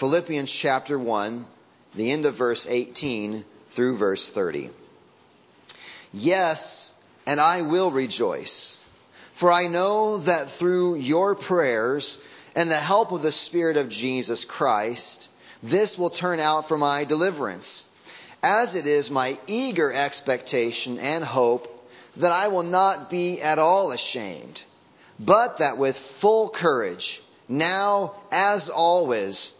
Philippians 0.00 0.50
chapter 0.50 0.98
1, 0.98 1.44
the 1.94 2.10
end 2.10 2.24
of 2.24 2.32
verse 2.32 2.66
18 2.66 3.44
through 3.68 3.98
verse 3.98 4.30
30. 4.30 4.70
Yes, 6.10 6.94
and 7.26 7.38
I 7.38 7.60
will 7.60 7.90
rejoice, 7.90 8.82
for 9.34 9.52
I 9.52 9.66
know 9.66 10.16
that 10.16 10.48
through 10.48 10.94
your 10.94 11.34
prayers 11.34 12.24
and 12.56 12.70
the 12.70 12.76
help 12.76 13.12
of 13.12 13.20
the 13.20 13.30
Spirit 13.30 13.76
of 13.76 13.90
Jesus 13.90 14.46
Christ, 14.46 15.28
this 15.62 15.98
will 15.98 16.08
turn 16.08 16.40
out 16.40 16.66
for 16.66 16.78
my 16.78 17.04
deliverance, 17.04 17.86
as 18.42 18.76
it 18.76 18.86
is 18.86 19.10
my 19.10 19.36
eager 19.48 19.92
expectation 19.92 20.98
and 20.98 21.22
hope 21.22 21.90
that 22.16 22.32
I 22.32 22.48
will 22.48 22.62
not 22.62 23.10
be 23.10 23.42
at 23.42 23.58
all 23.58 23.92
ashamed, 23.92 24.62
but 25.18 25.58
that 25.58 25.76
with 25.76 25.98
full 25.98 26.48
courage, 26.48 27.20
now 27.50 28.14
as 28.32 28.70
always, 28.70 29.59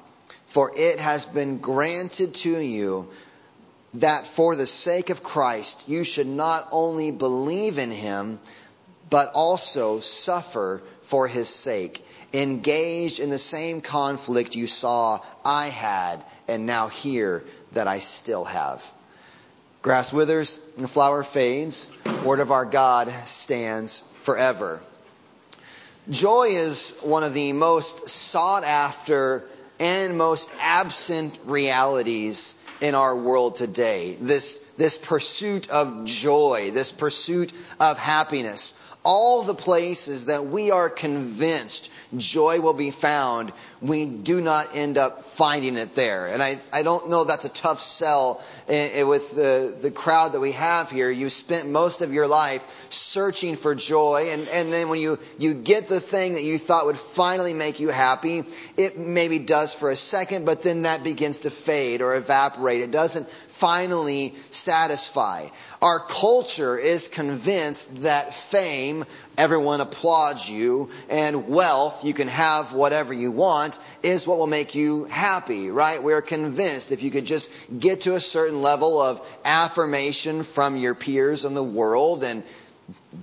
For 0.51 0.73
it 0.75 0.99
has 0.99 1.25
been 1.25 1.59
granted 1.59 2.33
to 2.35 2.59
you 2.59 3.09
that 3.93 4.27
for 4.27 4.57
the 4.57 4.65
sake 4.65 5.09
of 5.09 5.23
Christ 5.23 5.87
you 5.87 6.03
should 6.03 6.27
not 6.27 6.67
only 6.73 7.11
believe 7.11 7.77
in 7.77 7.89
him, 7.89 8.37
but 9.09 9.31
also 9.33 10.01
suffer 10.01 10.81
for 11.03 11.25
his 11.29 11.47
sake, 11.47 12.05
engaged 12.33 13.21
in 13.21 13.29
the 13.29 13.37
same 13.37 13.79
conflict 13.79 14.57
you 14.57 14.67
saw 14.67 15.21
I 15.45 15.67
had 15.67 16.21
and 16.49 16.65
now 16.65 16.89
hear 16.89 17.45
that 17.71 17.87
I 17.87 17.99
still 17.99 18.43
have. 18.43 18.85
Grass 19.81 20.11
withers, 20.11 20.59
the 20.77 20.89
flower 20.89 21.23
fades, 21.23 21.93
word 22.25 22.41
of 22.41 22.51
our 22.51 22.65
God 22.65 23.09
stands 23.23 24.01
forever. 24.19 24.81
Joy 26.09 26.49
is 26.49 26.99
one 27.03 27.23
of 27.23 27.33
the 27.33 27.53
most 27.53 28.09
sought 28.09 28.65
after 28.65 29.45
and 29.81 30.15
most 30.15 30.53
absent 30.61 31.39
realities 31.45 32.63
in 32.81 32.93
our 32.93 33.17
world 33.17 33.55
today. 33.55 34.15
This, 34.21 34.59
this 34.77 34.99
pursuit 34.99 35.71
of 35.71 36.05
joy, 36.05 36.69
this 36.71 36.91
pursuit 36.91 37.51
of 37.79 37.97
happiness. 37.97 38.77
All 39.03 39.41
the 39.41 39.55
places 39.55 40.27
that 40.27 40.45
we 40.45 40.69
are 40.69 40.87
convinced 40.87 41.91
joy 42.15 42.59
will 42.59 42.75
be 42.75 42.91
found, 42.91 43.51
we 43.81 44.05
do 44.05 44.41
not 44.41 44.75
end 44.75 44.97
up 44.97 45.23
finding 45.23 45.75
it 45.75 45.95
there. 45.95 46.27
And 46.27 46.41
I, 46.41 46.57
I 46.71 46.83
don't 46.83 47.09
know 47.09 47.23
that's 47.23 47.45
a 47.45 47.49
tough 47.49 47.81
sell 47.81 48.43
eh, 48.67 48.89
eh, 48.93 49.03
with 49.03 49.35
the, 49.35 49.75
the 49.81 49.89
crowd 49.89 50.33
that 50.33 50.39
we 50.39 50.51
have 50.51 50.91
here. 50.91 51.09
You 51.09 51.29
spent 51.31 51.67
most 51.67 52.01
of 52.01 52.13
your 52.13 52.27
life 52.27 52.85
searching 52.89 53.55
for 53.55 53.73
joy, 53.73 54.29
and, 54.31 54.47
and 54.49 54.71
then 54.71 54.89
when 54.89 54.99
you, 54.99 55.17
you 55.39 55.55
get 55.55 55.87
the 55.87 55.99
thing 55.99 56.33
that 56.33 56.43
you 56.43 56.59
thought 56.59 56.85
would 56.85 56.97
finally 56.97 57.55
make 57.55 57.79
you 57.79 57.89
happy, 57.89 58.43
it 58.77 58.99
maybe 58.99 59.39
does 59.39 59.73
for 59.73 59.89
a 59.89 59.95
second, 59.95 60.45
but 60.45 60.61
then 60.61 60.83
that 60.83 61.03
begins 61.03 61.39
to 61.41 61.49
fade 61.49 62.01
or 62.03 62.13
evaporate. 62.13 62.81
It 62.81 62.91
doesn't 62.91 63.27
finally 63.27 64.35
satisfy. 64.51 65.47
Our 65.81 65.99
culture 65.99 66.77
is 66.77 67.07
convinced 67.07 68.03
that 68.03 68.35
fame, 68.35 69.03
everyone 69.35 69.81
applauds 69.81 70.47
you, 70.47 70.91
and 71.09 71.49
wealth, 71.49 72.05
you 72.05 72.13
can 72.13 72.27
have 72.27 72.73
whatever 72.73 73.13
you 73.13 73.31
want, 73.31 73.79
is 74.03 74.27
what 74.27 74.37
will 74.37 74.45
make 74.45 74.75
you 74.75 75.05
happy, 75.05 75.71
right? 75.71 76.03
We're 76.03 76.21
convinced 76.21 76.91
if 76.91 77.01
you 77.01 77.09
could 77.09 77.25
just 77.25 77.51
get 77.79 78.01
to 78.01 78.13
a 78.13 78.19
certain 78.19 78.61
level 78.61 79.01
of 79.01 79.27
affirmation 79.43 80.43
from 80.43 80.77
your 80.77 80.93
peers 80.93 81.45
in 81.45 81.55
the 81.55 81.63
world 81.63 82.23
and 82.23 82.43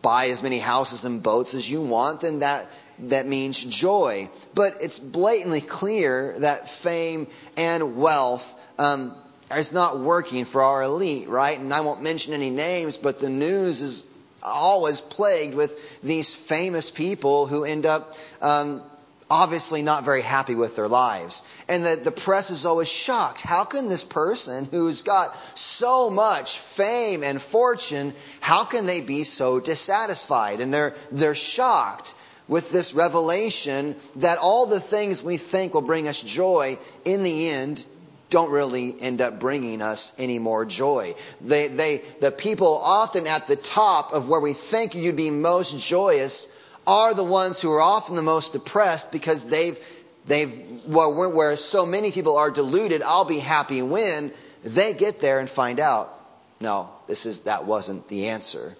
buy 0.03 0.27
as 0.31 0.43
many 0.43 0.59
houses 0.59 1.05
and 1.05 1.23
boats 1.23 1.55
as 1.55 1.71
you 1.71 1.81
want, 1.81 2.23
then 2.23 2.41
that 2.41 2.67
that 3.01 3.27
means 3.27 3.65
joy. 3.65 4.29
But 4.55 4.79
it's 4.81 4.99
blatantly 4.99 5.61
clear 5.61 6.35
that 6.41 6.69
fame 6.69 7.29
and 7.57 7.97
wealth 7.97 8.55
um, 8.79 9.15
is 9.57 9.73
not 9.73 10.01
working 10.01 10.45
for 10.45 10.63
our 10.63 10.83
elite, 10.83 11.29
right? 11.29 11.59
And 11.59 11.73
I 11.73 11.81
won't 11.81 12.03
mention 12.03 12.35
any 12.35 12.51
names, 12.51 12.99
but 12.99 13.19
the 13.19 13.31
news 13.31 13.83
is 13.83 14.07
always 14.43 15.01
plagued 15.01 15.55
with 15.55 16.01
these 16.03 16.35
famous 16.35 16.91
people 16.91 17.47
who 17.47 17.65
end 17.65 17.87
up 17.87 18.15
um, 18.41 18.83
obviously 19.31 19.83
not 19.83 20.05
very 20.05 20.23
happy 20.23 20.55
with 20.55 20.77
their 20.77 20.89
lives. 20.89 21.47
And 21.69 21.85
the, 21.85 21.97
the 21.97 22.11
press 22.11 22.51
is 22.51 22.65
always 22.65 22.91
shocked. 22.91 23.43
How 23.43 23.65
can 23.65 23.89
this 23.89 24.05
person 24.05 24.67
who's 24.71 25.03
got 25.03 25.37
so 25.59 26.11
much 26.11 26.59
fame 26.59 27.23
and 27.23 27.41
fortune, 27.41 28.15
how 28.41 28.65
can 28.65 28.87
they 28.87 29.01
be 29.01 29.25
so 29.25 29.61
dissatisfied? 29.61 30.61
And 30.61 30.73
they're, 30.73 30.95
they're 31.13 31.35
shocked 31.35 32.15
with 32.47 32.73
this 32.73 32.95
revelation 32.95 33.95
that 34.17 34.39
all 34.39 34.67
the 34.67 34.81
things 34.81 35.23
we 35.23 35.37
think 35.37 35.75
will 35.75 35.83
bring 35.83 36.09
us 36.09 36.23
joy 36.23 36.79
in 37.05 37.23
the 37.23 37.51
end 37.51 37.87
don't 38.31 38.50
really 38.50 38.94
end 39.00 39.21
up 39.21 39.41
bringing 39.41 39.81
us 39.81 40.15
any 40.19 40.39
more 40.39 40.65
joy. 40.65 41.15
They, 41.41 41.69
they, 41.69 42.03
the 42.21 42.31
people 42.31 42.77
often 42.77 43.27
at 43.27 43.47
the 43.47 43.56
top 43.56 44.12
of 44.12 44.28
where 44.28 44.41
we 44.41 44.53
think 44.53 44.94
you'd 44.94 45.16
be 45.16 45.31
most 45.31 45.78
joyous 45.87 46.55
are 46.87 47.15
the 47.15 47.25
ones 47.25 47.61
who 47.61 47.72
are 47.72 47.81
often 47.81 48.17
the 48.17 48.22
most 48.22 48.53
depressed 48.53 49.12
because 49.12 49.47
they've, 49.47 49.78
they've, 50.27 50.84
well, 50.87 51.33
where 51.34 51.56
so 51.56 51.87
many 51.87 52.12
people 52.12 52.37
are 52.37 52.50
deluded, 52.50 53.03
I'll 53.03 53.25
be 53.25 53.38
happy 53.38 53.83
when 53.83 54.33
they 54.62 54.93
get 54.93 55.20
there 55.20 55.41
and 55.41 55.49
find 55.49 55.81
out, 55.81 56.12
no, 56.61 56.91
this 57.06 57.26
is, 57.26 57.43
that 57.43 57.67
wasn't 57.67 58.08
the 58.08 58.29
answer. 58.29 58.76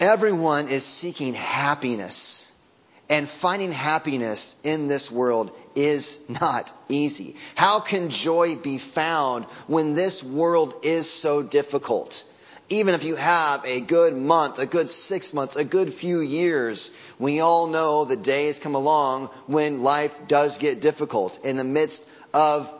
Everyone 0.00 0.68
is 0.68 0.84
seeking 0.84 1.34
happiness 1.34 2.49
and 3.10 3.28
finding 3.28 3.72
happiness 3.72 4.60
in 4.64 4.86
this 4.86 5.10
world 5.10 5.50
is 5.74 6.24
not 6.40 6.72
easy. 6.88 7.34
How 7.56 7.80
can 7.80 8.08
joy 8.08 8.56
be 8.56 8.78
found 8.78 9.44
when 9.66 9.94
this 9.94 10.22
world 10.22 10.74
is 10.84 11.10
so 11.10 11.42
difficult? 11.42 12.24
Even 12.68 12.94
if 12.94 13.02
you 13.02 13.16
have 13.16 13.64
a 13.64 13.80
good 13.80 14.16
month, 14.16 14.60
a 14.60 14.66
good 14.66 14.88
six 14.88 15.34
months, 15.34 15.56
a 15.56 15.64
good 15.64 15.92
few 15.92 16.20
years, 16.20 16.96
we 17.18 17.40
all 17.40 17.66
know 17.66 18.04
the 18.04 18.16
days 18.16 18.60
come 18.60 18.76
along 18.76 19.26
when 19.48 19.82
life 19.82 20.28
does 20.28 20.58
get 20.58 20.80
difficult. 20.80 21.44
In 21.44 21.56
the 21.56 21.64
midst 21.64 22.08
of 22.32 22.72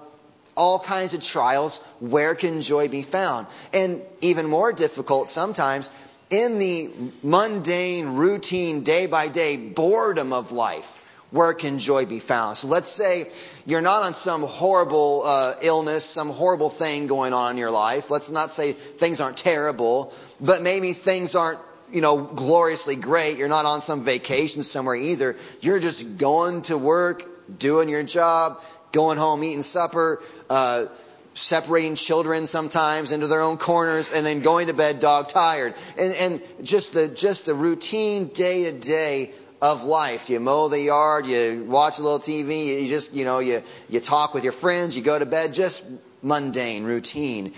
all 0.56 0.78
kinds 0.78 1.14
of 1.14 1.22
trials, 1.22 1.82
where 1.98 2.36
can 2.36 2.60
joy 2.60 2.86
be 2.86 3.02
found? 3.02 3.48
And 3.72 4.00
even 4.20 4.46
more 4.46 4.72
difficult 4.72 5.28
sometimes 5.28 5.90
in 6.30 6.58
the 6.58 6.90
mundane, 7.22 8.14
routine, 8.14 8.82
day 8.82 9.06
by 9.06 9.28
day 9.28 9.56
boredom 9.56 10.32
of 10.32 10.52
life, 10.52 11.02
where 11.30 11.54
can 11.54 11.78
joy 11.78 12.06
be 12.06 12.18
found? 12.18 12.56
So 12.56 12.68
let's 12.68 12.88
say 12.88 13.24
you're 13.66 13.80
not 13.80 14.02
on 14.04 14.14
some 14.14 14.42
horrible 14.42 15.22
uh, 15.24 15.54
illness, 15.62 16.04
some 16.04 16.28
horrible 16.28 16.70
thing 16.70 17.06
going 17.06 17.32
on 17.32 17.52
in 17.52 17.56
your 17.58 17.70
life. 17.70 18.10
Let's 18.10 18.30
not 18.30 18.50
say 18.50 18.72
things 18.72 19.20
aren't 19.20 19.36
terrible, 19.36 20.12
but 20.40 20.62
maybe 20.62 20.92
things 20.92 21.34
aren't, 21.34 21.58
you 21.92 22.00
know, 22.00 22.18
gloriously 22.18 22.96
great. 22.96 23.36
You're 23.36 23.48
not 23.48 23.64
on 23.64 23.80
some 23.80 24.02
vacation 24.02 24.62
somewhere 24.62 24.96
either. 24.96 25.36
You're 25.60 25.80
just 25.80 26.18
going 26.18 26.62
to 26.62 26.78
work, 26.78 27.24
doing 27.58 27.88
your 27.88 28.02
job, 28.02 28.60
going 28.92 29.18
home, 29.18 29.42
eating 29.44 29.62
supper, 29.62 30.22
uh, 30.48 30.86
separating 31.34 31.94
children 31.94 32.46
sometimes 32.46 33.12
into 33.12 33.26
their 33.26 33.40
own 33.40 33.56
corners 33.56 34.12
and 34.12 34.26
then 34.26 34.40
going 34.40 34.66
to 34.66 34.74
bed 34.74 35.00
dog 35.00 35.28
tired 35.28 35.74
and, 35.98 36.14
and 36.14 36.42
just 36.62 36.92
the 36.92 37.06
just 37.08 37.46
the 37.46 37.54
routine 37.54 38.28
day 38.28 38.64
to 38.64 38.78
day 38.78 39.32
of 39.62 39.84
life. 39.84 40.30
You 40.30 40.40
mow 40.40 40.68
the 40.68 40.80
yard, 40.80 41.26
you 41.26 41.64
watch 41.68 41.98
a 41.98 42.02
little 42.02 42.18
TV, 42.18 42.82
you 42.82 42.88
just, 42.88 43.14
you 43.14 43.24
know, 43.24 43.40
you, 43.40 43.62
you 43.88 44.00
talk 44.00 44.34
with 44.34 44.44
your 44.44 44.52
friends, 44.52 44.96
you 44.96 45.02
go 45.02 45.18
to 45.18 45.26
bed, 45.26 45.52
just 45.52 45.84
mundane, 46.22 46.84
routine. 46.84 47.52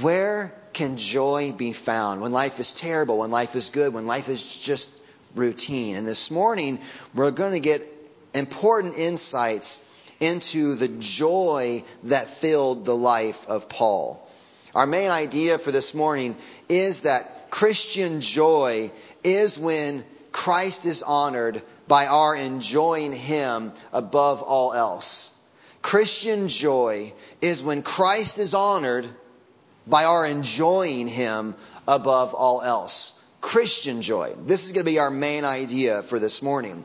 Where 0.00 0.54
can 0.72 0.96
joy 0.96 1.52
be 1.52 1.72
found 1.72 2.20
when 2.20 2.32
life 2.32 2.58
is 2.60 2.72
terrible, 2.72 3.18
when 3.18 3.30
life 3.30 3.54
is 3.54 3.70
good, 3.70 3.92
when 3.92 4.06
life 4.06 4.28
is 4.28 4.62
just 4.64 5.02
routine? 5.34 5.96
And 5.96 6.06
this 6.06 6.30
morning, 6.30 6.80
we're 7.14 7.32
going 7.32 7.52
to 7.52 7.60
get 7.60 7.82
important 8.32 8.96
insights 8.96 9.86
into 10.20 10.74
the 10.74 10.88
joy 10.88 11.82
that 12.04 12.28
filled 12.28 12.84
the 12.84 12.96
life 12.96 13.48
of 13.48 13.68
Paul. 13.68 14.26
Our 14.74 14.86
main 14.86 15.10
idea 15.10 15.58
for 15.58 15.72
this 15.72 15.94
morning 15.94 16.36
is 16.68 17.02
that 17.02 17.50
Christian 17.50 18.20
joy 18.20 18.92
is 19.24 19.58
when 19.58 20.04
Christ 20.30 20.86
is 20.86 21.02
honored 21.02 21.62
by 21.88 22.06
our 22.06 22.36
enjoying 22.36 23.12
Him 23.12 23.72
above 23.92 24.42
all 24.42 24.72
else. 24.72 25.36
Christian 25.82 26.48
joy 26.48 27.12
is 27.40 27.62
when 27.62 27.82
Christ 27.82 28.38
is 28.38 28.54
honored 28.54 29.08
by 29.86 30.04
our 30.04 30.26
enjoying 30.26 31.08
Him 31.08 31.56
above 31.88 32.34
all 32.34 32.62
else. 32.62 33.20
Christian 33.40 34.02
joy. 34.02 34.34
This 34.46 34.66
is 34.66 34.72
going 34.72 34.84
to 34.84 34.90
be 34.90 34.98
our 34.98 35.10
main 35.10 35.44
idea 35.44 36.02
for 36.02 36.18
this 36.18 36.42
morning. 36.42 36.84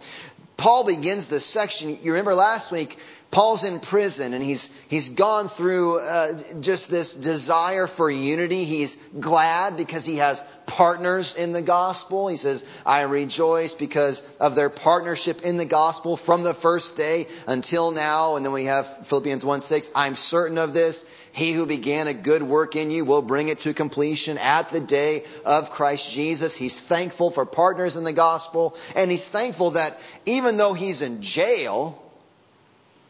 Paul 0.57 0.85
begins 0.85 1.27
this 1.27 1.45
section. 1.45 1.97
You 2.01 2.13
remember 2.13 2.33
last 2.33 2.71
week, 2.71 2.97
Paul's 3.35 3.65
in 3.65 3.81
prison 3.81 4.33
and 4.33 4.41
he's, 4.41 4.73
he's 4.87 5.09
gone 5.09 5.49
through 5.49 5.99
uh, 5.99 6.37
just 6.61 6.89
this 6.89 7.13
desire 7.15 7.85
for 7.85 8.09
unity. 8.09 8.63
He's 8.63 8.95
glad 9.09 9.75
because 9.75 10.05
he 10.05 10.19
has 10.19 10.41
partners 10.67 11.35
in 11.35 11.51
the 11.51 11.61
gospel. 11.61 12.29
He 12.29 12.37
says, 12.37 12.65
I 12.85 13.01
rejoice 13.01 13.73
because 13.73 14.23
of 14.37 14.55
their 14.55 14.69
partnership 14.69 15.41
in 15.41 15.57
the 15.57 15.65
gospel 15.65 16.15
from 16.15 16.43
the 16.43 16.53
first 16.53 16.95
day 16.95 17.27
until 17.45 17.91
now. 17.91 18.37
And 18.37 18.45
then 18.45 18.53
we 18.53 18.67
have 18.67 19.05
Philippians 19.07 19.43
1 19.43 19.59
6, 19.59 19.91
I'm 19.93 20.15
certain 20.15 20.57
of 20.57 20.73
this. 20.73 21.03
He 21.33 21.51
who 21.51 21.65
began 21.65 22.07
a 22.07 22.13
good 22.13 22.41
work 22.41 22.77
in 22.77 22.89
you 22.89 23.03
will 23.03 23.21
bring 23.21 23.49
it 23.49 23.59
to 23.59 23.73
completion 23.73 24.37
at 24.37 24.69
the 24.69 24.79
day 24.79 25.25
of 25.45 25.71
Christ 25.71 26.13
Jesus. 26.13 26.55
He's 26.55 26.79
thankful 26.79 27.31
for 27.31 27.45
partners 27.45 27.97
in 27.97 28.05
the 28.05 28.13
gospel. 28.13 28.77
And 28.95 29.11
he's 29.11 29.27
thankful 29.27 29.71
that 29.71 29.99
even 30.25 30.55
though 30.55 30.73
he's 30.73 31.01
in 31.01 31.21
jail, 31.21 32.01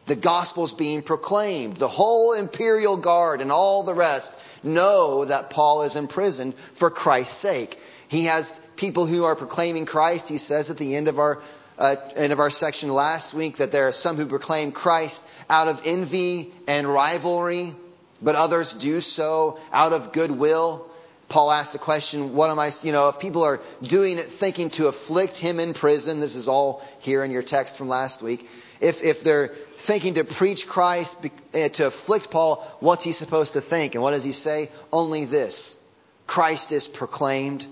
the 0.06 0.16
gospel's 0.16 0.72
being 0.72 1.02
proclaimed. 1.02 1.76
The 1.76 1.88
whole 1.88 2.32
imperial 2.32 2.96
guard 2.96 3.40
and 3.40 3.52
all 3.52 3.82
the 3.82 3.94
rest 3.94 4.40
know 4.64 5.24
that 5.24 5.50
Paul 5.50 5.82
is 5.82 5.96
imprisoned 5.96 6.54
for 6.54 6.90
Christ's 6.90 7.36
sake. 7.36 7.78
He 8.08 8.24
has 8.24 8.58
people 8.76 9.06
who 9.06 9.24
are 9.24 9.34
proclaiming 9.34 9.86
Christ. 9.86 10.28
He 10.28 10.38
says 10.38 10.70
at 10.70 10.78
the 10.78 10.96
end 10.96 11.08
of 11.08 11.18
our 11.18 11.42
uh, 11.78 11.96
end 12.16 12.32
of 12.32 12.40
our 12.40 12.48
section 12.48 12.88
last 12.88 13.34
week 13.34 13.58
that 13.58 13.70
there 13.70 13.86
are 13.88 13.92
some 13.92 14.16
who 14.16 14.26
proclaim 14.26 14.72
Christ 14.72 15.28
out 15.50 15.68
of 15.68 15.82
envy 15.84 16.50
and 16.66 16.86
rivalry, 16.86 17.74
but 18.22 18.34
others 18.34 18.72
do 18.72 19.00
so 19.02 19.58
out 19.72 19.92
of 19.92 20.12
goodwill. 20.12 20.88
Paul 21.28 21.50
asked 21.50 21.72
the 21.72 21.78
question, 21.78 22.34
what 22.34 22.50
am 22.50 22.58
I, 22.58 22.70
you 22.82 22.92
know, 22.92 23.08
if 23.08 23.18
people 23.18 23.42
are 23.42 23.60
doing 23.82 24.18
it 24.18 24.26
thinking 24.26 24.70
to 24.70 24.86
afflict 24.86 25.38
him 25.38 25.58
in 25.58 25.74
prison, 25.74 26.20
this 26.20 26.36
is 26.36 26.48
all 26.48 26.82
here 27.00 27.24
in 27.24 27.30
your 27.30 27.42
text 27.42 27.76
from 27.76 27.88
last 27.88 28.22
week. 28.22 28.48
If, 28.80 29.02
if 29.02 29.24
they're 29.24 29.50
thinking 29.78 30.14
to 30.14 30.24
preach 30.24 30.66
Christ, 30.66 31.26
eh, 31.54 31.68
to 31.68 31.86
afflict 31.86 32.30
Paul, 32.30 32.56
what's 32.80 33.04
he 33.04 33.12
supposed 33.12 33.54
to 33.54 33.60
think? 33.60 33.94
And 33.94 34.02
what 34.02 34.12
does 34.12 34.24
he 34.24 34.32
say? 34.32 34.70
Only 34.92 35.24
this 35.24 35.82
Christ 36.26 36.72
is 36.72 36.88
proclaimed, 36.88 37.66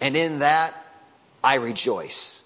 and 0.00 0.16
in 0.16 0.40
that 0.40 0.74
I 1.42 1.56
rejoice. 1.56 2.44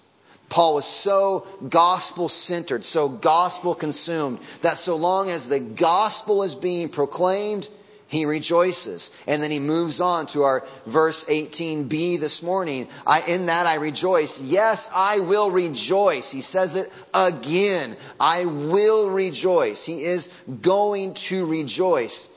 Paul 0.49 0.75
was 0.75 0.85
so 0.85 1.47
gospel 1.67 2.27
centered, 2.27 2.83
so 2.83 3.07
gospel 3.07 3.73
consumed, 3.73 4.39
that 4.61 4.77
so 4.77 4.97
long 4.97 5.29
as 5.29 5.47
the 5.47 5.61
gospel 5.61 6.43
is 6.43 6.55
being 6.55 6.89
proclaimed, 6.89 7.69
he 8.11 8.25
rejoices. 8.25 9.09
And 9.25 9.41
then 9.41 9.51
he 9.51 9.59
moves 9.59 10.01
on 10.01 10.25
to 10.27 10.43
our 10.43 10.65
verse 10.85 11.23
18b 11.23 12.19
this 12.19 12.43
morning. 12.43 12.89
I, 13.07 13.21
in 13.21 13.45
that 13.45 13.65
I 13.65 13.75
rejoice. 13.75 14.41
Yes, 14.41 14.91
I 14.93 15.21
will 15.21 15.49
rejoice. 15.49 16.29
He 16.29 16.41
says 16.41 16.75
it 16.75 16.91
again. 17.13 17.95
I 18.19 18.45
will 18.45 19.11
rejoice. 19.11 19.85
He 19.85 20.03
is 20.03 20.27
going 20.61 21.13
to 21.13 21.45
rejoice. 21.45 22.27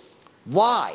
Why? 0.44 0.94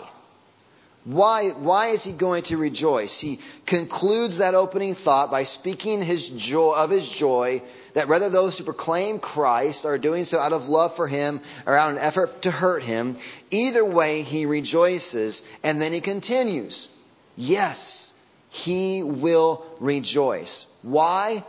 Why, 1.04 1.50
why 1.50 1.88
is 1.88 2.06
he 2.06 2.14
going 2.14 2.44
to 2.44 2.58
rejoice? 2.58 3.20
He 3.20 3.40
concludes 3.66 4.38
that 4.38 4.56
opening 4.56 4.94
thought 4.94 5.30
by 5.30 5.44
speaking 5.44 6.02
his 6.02 6.30
joy, 6.30 6.74
of 6.78 6.90
his 6.90 7.10
joy 7.10 7.62
that 7.94 8.08
whether 8.08 8.30
those 8.30 8.58
who 8.58 8.64
proclaim 8.64 9.20
Christ 9.20 9.86
are 9.86 9.98
doing 9.98 10.26
so 10.26 10.40
out 10.40 10.54
of 10.54 10.70
love 10.70 10.96
for 10.96 11.08
him 11.08 11.42
or 11.66 11.76
out 11.76 11.92
of 11.92 11.98
an 11.98 12.04
effort 12.04 12.44
to 12.44 12.52
hurt 12.52 12.84
him, 12.84 13.18
either 13.52 13.84
way 13.84 14.22
he 14.22 14.46
rejoices. 14.46 15.48
And 15.64 15.82
then 15.82 15.94
he 15.94 16.02
continues, 16.02 16.96
yes, 17.36 18.14
he 18.50 19.04
will 19.04 19.66
rejoice. 19.80 20.78
Why? 20.82 21.44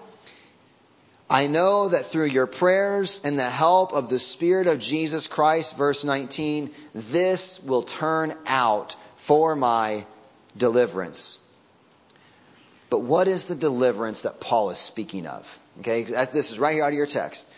I 1.28 1.46
know 1.46 1.90
that 1.90 2.06
through 2.06 2.26
your 2.26 2.48
prayers 2.48 3.20
and 3.24 3.38
the 3.38 3.44
help 3.44 3.92
of 3.92 4.10
the 4.10 4.18
Spirit 4.18 4.66
of 4.66 4.80
Jesus 4.80 5.28
Christ, 5.28 5.76
verse 5.76 6.04
19, 6.04 6.70
this 6.92 7.62
will 7.62 7.82
turn 7.82 8.32
out 8.46 8.96
for 9.16 9.54
my 9.54 10.04
deliverance. 10.56 11.46
But 12.90 13.02
what 13.02 13.28
is 13.28 13.44
the 13.44 13.54
deliverance 13.54 14.22
that 14.22 14.40
Paul 14.40 14.70
is 14.70 14.78
speaking 14.78 15.28
of? 15.28 15.56
Okay, 15.80 16.02
this 16.02 16.52
is 16.52 16.58
right 16.58 16.74
here 16.74 16.84
out 16.84 16.88
of 16.88 16.94
your 16.94 17.06
text. 17.06 17.54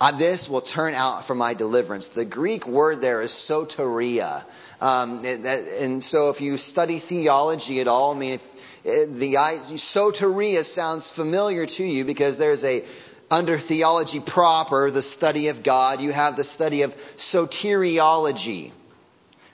Uh, 0.00 0.12
this 0.12 0.48
will 0.48 0.60
turn 0.60 0.94
out 0.94 1.24
for 1.24 1.34
my 1.34 1.54
deliverance. 1.54 2.10
The 2.10 2.24
Greek 2.24 2.66
word 2.68 3.00
there 3.00 3.20
is 3.20 3.32
soteria. 3.32 4.44
Um, 4.80 5.24
and 5.24 6.02
so 6.02 6.30
if 6.30 6.40
you 6.40 6.56
study 6.56 6.98
theology 6.98 7.80
at 7.80 7.88
all, 7.88 8.14
I 8.14 8.18
mean, 8.18 8.34
if, 8.34 8.54
the 8.84 9.34
soteria 9.34 10.62
sounds 10.62 11.10
familiar 11.10 11.66
to 11.66 11.84
you 11.84 12.04
because 12.04 12.38
there's 12.38 12.64
a 12.64 12.84
under 13.30 13.56
theology 13.56 14.20
proper, 14.20 14.90
the 14.90 15.02
study 15.02 15.48
of 15.48 15.62
God, 15.62 16.00
you 16.00 16.12
have 16.12 16.36
the 16.36 16.44
study 16.44 16.82
of 16.82 16.94
soteriology. 17.16 18.70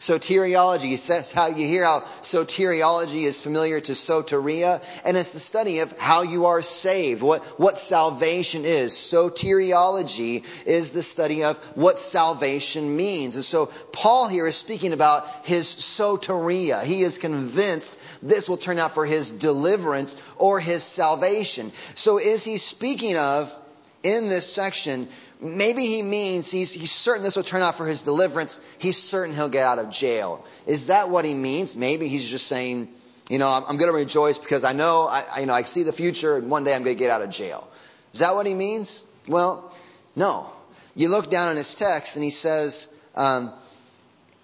Soteriology, 0.01 0.97
says 0.97 1.31
how 1.31 1.49
you 1.49 1.67
hear 1.67 1.85
how 1.85 2.01
soteriology 2.23 3.25
is 3.25 3.39
familiar 3.39 3.81
to 3.81 3.93
soteria, 3.93 4.83
and 5.05 5.15
it's 5.15 5.33
the 5.33 5.39
study 5.39 5.81
of 5.81 5.99
how 5.99 6.23
you 6.23 6.47
are 6.47 6.63
saved, 6.63 7.21
what, 7.21 7.43
what 7.61 7.77
salvation 7.77 8.65
is. 8.65 8.95
Soteriology 8.95 10.43
is 10.65 10.93
the 10.93 11.03
study 11.03 11.45
of 11.45 11.59
what 11.77 11.99
salvation 11.99 12.97
means. 12.97 13.35
And 13.35 13.45
so 13.45 13.67
Paul 13.93 14.27
here 14.27 14.47
is 14.47 14.57
speaking 14.57 14.95
about 14.95 15.29
his 15.45 15.67
soteria. 15.67 16.83
He 16.83 17.03
is 17.03 17.19
convinced 17.19 18.01
this 18.23 18.49
will 18.49 18.57
turn 18.57 18.79
out 18.79 18.93
for 18.93 19.05
his 19.05 19.31
deliverance 19.31 20.17
or 20.39 20.61
his 20.61 20.83
salvation. 20.83 21.73
So 21.95 22.19
is 22.19 22.43
he 22.43 22.57
speaking 22.57 23.19
of 23.19 23.55
in 24.03 24.29
this 24.29 24.51
section 24.51 25.09
Maybe 25.43 25.87
he 25.87 26.03
means 26.03 26.51
he's, 26.51 26.73
he's 26.73 26.91
certain 26.91 27.23
this 27.23 27.37
will 27.37 27.43
turn 27.43 27.63
out 27.63 27.77
for 27.77 27.87
his 27.87 28.03
deliverance. 28.03 28.61
He's 28.79 28.99
certain 28.99 29.35
he'll 29.35 29.49
get 29.49 29.65
out 29.65 29.79
of 29.79 29.91
jail. 29.91 30.45
Is 30.67 30.89
that 30.89 31.09
what 31.09 31.25
he 31.25 31.33
means? 31.33 31.77
Maybe 31.77 32.09
he's 32.09 32.31
just 32.31 32.47
saying, 32.47 32.89
you 33.31 33.39
know, 33.39 33.49
I'm, 33.49 33.65
I'm 33.69 33.77
going 33.79 33.91
to 33.91 33.97
rejoice 33.97 34.39
because 34.39 34.65
I 34.65 34.73
know, 34.73 35.07
I, 35.09 35.25
I, 35.35 35.41
you 35.41 35.47
know, 35.47 35.55
I 35.55 35.63
see 35.63 35.83
the 35.83 35.93
future 35.93 36.37
and 36.37 36.51
one 36.51 36.65
day 36.65 36.75
I'm 36.75 36.83
going 36.83 36.97
to 36.97 36.99
get 36.99 37.11
out 37.11 37.23
of 37.23 37.31
jail. 37.31 37.67
Is 38.13 38.21
that 38.21 38.35
what 38.35 38.47
he 38.47 38.55
means? 38.55 39.11
Well, 39.29 39.75
no. 40.15 40.51
You 40.95 41.09
look 41.09 41.31
down 41.31 41.51
in 41.51 41.57
his 41.57 41.75
text 41.75 42.17
and 42.17 42.25
he 42.25 42.31
says, 42.31 42.95
um, 43.15 43.53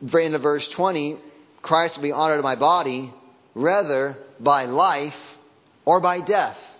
into 0.00 0.38
verse 0.38 0.68
20, 0.68 1.16
Christ 1.62 1.98
will 1.98 2.04
be 2.04 2.12
honored 2.12 2.38
in 2.38 2.44
my 2.44 2.56
body, 2.56 3.10
rather 3.54 4.16
by 4.38 4.66
life 4.66 5.36
or 5.84 6.00
by 6.00 6.20
death. 6.20 6.75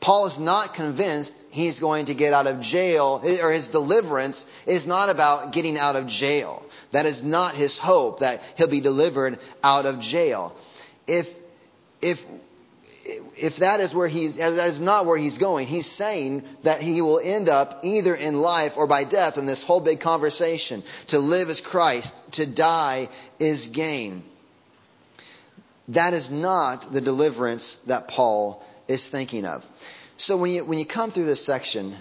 Paul 0.00 0.26
is 0.26 0.38
not 0.38 0.74
convinced 0.74 1.46
he's 1.50 1.80
going 1.80 2.06
to 2.06 2.14
get 2.14 2.32
out 2.32 2.46
of 2.46 2.60
jail, 2.60 3.20
or 3.42 3.50
his 3.50 3.68
deliverance 3.68 4.50
is 4.66 4.86
not 4.86 5.10
about 5.10 5.52
getting 5.52 5.76
out 5.76 5.96
of 5.96 6.06
jail. 6.06 6.64
That 6.92 7.04
is 7.04 7.22
not 7.22 7.54
his 7.54 7.78
hope, 7.78 8.20
that 8.20 8.40
he'll 8.56 8.68
be 8.68 8.80
delivered 8.80 9.38
out 9.62 9.86
of 9.86 9.98
jail. 9.98 10.56
If, 11.06 11.34
if, 12.00 12.24
if 13.36 13.56
that 13.56 13.80
is 13.80 13.94
where 13.94 14.06
he's, 14.06 14.36
that 14.36 14.66
is 14.66 14.80
not 14.80 15.04
where 15.04 15.18
he's 15.18 15.38
going, 15.38 15.66
he's 15.66 15.86
saying 15.86 16.44
that 16.62 16.80
he 16.80 17.02
will 17.02 17.20
end 17.22 17.48
up 17.48 17.80
either 17.82 18.14
in 18.14 18.40
life 18.40 18.76
or 18.76 18.86
by 18.86 19.02
death 19.02 19.36
in 19.36 19.46
this 19.46 19.64
whole 19.64 19.80
big 19.80 19.98
conversation. 19.98 20.82
To 21.08 21.18
live 21.18 21.48
is 21.48 21.60
Christ, 21.60 22.34
to 22.34 22.46
die 22.46 23.08
is 23.40 23.66
gain. 23.66 24.22
That 25.88 26.12
is 26.12 26.30
not 26.30 26.92
the 26.92 27.00
deliverance 27.00 27.78
that 27.88 28.08
Paul 28.08 28.62
is 28.88 29.10
thinking 29.10 29.44
of. 29.44 29.66
So 30.16 30.36
when 30.36 30.50
you, 30.50 30.64
when 30.64 30.78
you 30.78 30.86
come 30.86 31.10
through 31.10 31.26
this 31.26 31.44
section, 31.44 31.94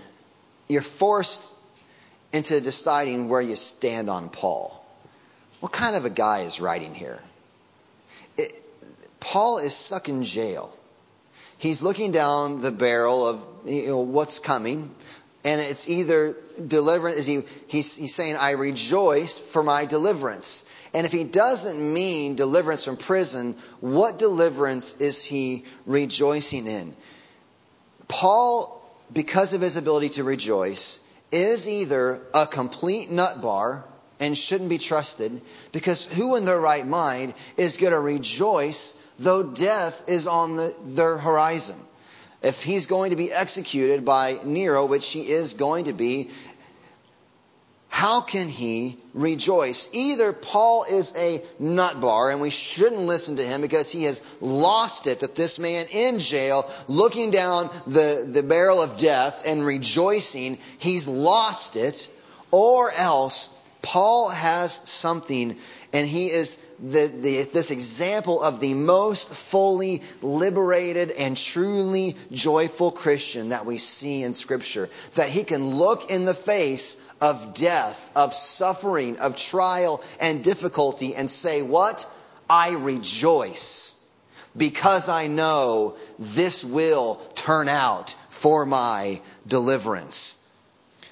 you're 0.67 0.81
forced 0.81 1.53
into 2.33 2.59
deciding 2.59 3.29
where 3.29 3.41
you 3.41 3.55
stand 3.55 4.09
on 4.09 4.29
Paul. 4.29 4.83
What 5.59 5.71
kind 5.71 5.95
of 5.95 6.05
a 6.05 6.09
guy 6.09 6.41
is 6.41 6.59
writing 6.59 6.93
here? 6.93 7.19
It, 8.37 8.53
Paul 9.19 9.59
is 9.59 9.75
stuck 9.75 10.09
in 10.09 10.23
jail. 10.23 10.73
He's 11.57 11.81
looking 11.81 12.11
down 12.11 12.61
the 12.61 12.71
barrel 12.71 13.27
of 13.27 13.43
you 13.65 13.87
know, 13.87 13.99
what's 14.01 14.39
coming, 14.39 14.93
and 15.47 15.61
it's 15.61 15.87
either 15.89 16.35
deliverance. 16.67 17.25
He, 17.25 17.41
he's, 17.67 17.95
he's 17.95 18.13
saying, 18.13 18.35
"I 18.35 18.51
rejoice 18.51 19.39
for 19.39 19.63
my 19.63 19.85
deliverance." 19.85 20.69
And 20.93 21.05
if 21.05 21.13
he 21.13 21.23
doesn't 21.23 21.93
mean 21.93 22.35
deliverance 22.35 22.83
from 22.83 22.97
prison, 22.97 23.55
what 23.79 24.17
deliverance 24.17 24.99
is 24.99 25.23
he 25.23 25.63
rejoicing 25.85 26.67
in? 26.67 26.93
Paul, 28.09 28.81
because 29.13 29.53
of 29.53 29.61
his 29.61 29.77
ability 29.77 30.09
to 30.09 30.25
rejoice, 30.25 31.05
is 31.31 31.69
either 31.69 32.21
a 32.33 32.45
complete 32.45 33.09
nut 33.09 33.41
bar 33.41 33.85
and 34.19 34.37
shouldn't 34.37 34.69
be 34.69 34.79
trusted, 34.79 35.41
because 35.71 36.11
who 36.13 36.35
in 36.35 36.43
their 36.43 36.59
right 36.59 36.85
mind 36.85 37.33
is 37.55 37.77
going 37.77 37.93
to 37.93 37.99
rejoice 37.99 39.01
though 39.17 39.43
death 39.43 40.09
is 40.09 40.27
on 40.27 40.57
the, 40.57 40.75
their 40.83 41.17
horizon? 41.17 41.77
If 42.41 42.63
he's 42.63 42.85
going 42.85 43.11
to 43.11 43.15
be 43.15 43.31
executed 43.31 44.05
by 44.05 44.39
Nero, 44.43 44.85
which 44.85 45.11
he 45.11 45.21
is 45.21 45.55
going 45.55 45.85
to 45.85 45.93
be, 45.93 46.29
how 47.89 48.21
can 48.21 48.47
he 48.47 48.97
rejoice? 49.15 49.89
Either 49.91 50.31
Paul 50.31 50.85
is 50.87 51.15
a 51.17 51.41
nutbar 51.59 52.31
and 52.31 52.41
we 52.41 52.51
shouldn't 52.51 53.01
listen 53.01 53.37
to 53.37 53.43
him 53.43 53.61
because 53.61 53.91
he 53.91 54.03
has 54.03 54.23
lost 54.39 55.07
it 55.07 55.21
that 55.21 55.35
this 55.35 55.57
man 55.57 55.87
in 55.91 56.19
jail 56.19 56.69
looking 56.87 57.31
down 57.31 57.71
the, 57.87 58.29
the 58.31 58.43
barrel 58.43 58.83
of 58.83 58.99
death 58.99 59.43
and 59.47 59.65
rejoicing, 59.65 60.59
he's 60.77 61.07
lost 61.07 61.75
it, 61.75 62.07
or 62.51 62.91
else 62.91 63.49
Paul 63.81 64.29
has 64.29 64.73
something 64.73 65.55
and 65.93 66.07
he 66.07 66.27
is 66.27 66.57
the, 66.79 67.07
the, 67.07 67.43
this 67.53 67.71
example 67.71 68.41
of 68.43 68.59
the 68.59 68.73
most 68.73 69.33
fully 69.33 70.01
liberated 70.21 71.11
and 71.11 71.37
truly 71.37 72.15
joyful 72.31 72.91
Christian 72.91 73.49
that 73.49 73.65
we 73.65 73.77
see 73.77 74.23
in 74.23 74.33
Scripture. 74.33 74.89
That 75.15 75.29
he 75.29 75.43
can 75.43 75.75
look 75.75 76.11
in 76.11 76.25
the 76.25 76.33
face 76.33 77.01
of 77.21 77.53
death, 77.53 78.11
of 78.15 78.33
suffering, 78.33 79.19
of 79.19 79.37
trial 79.37 80.03
and 80.19 80.43
difficulty 80.43 81.15
and 81.15 81.29
say, 81.29 81.61
What? 81.61 82.05
I 82.49 82.71
rejoice 82.73 83.93
because 84.55 85.09
I 85.09 85.27
know 85.27 85.95
this 86.17 86.63
will 86.63 87.15
turn 87.35 87.67
out 87.67 88.11
for 88.29 88.65
my 88.65 89.21
deliverance. 89.45 90.36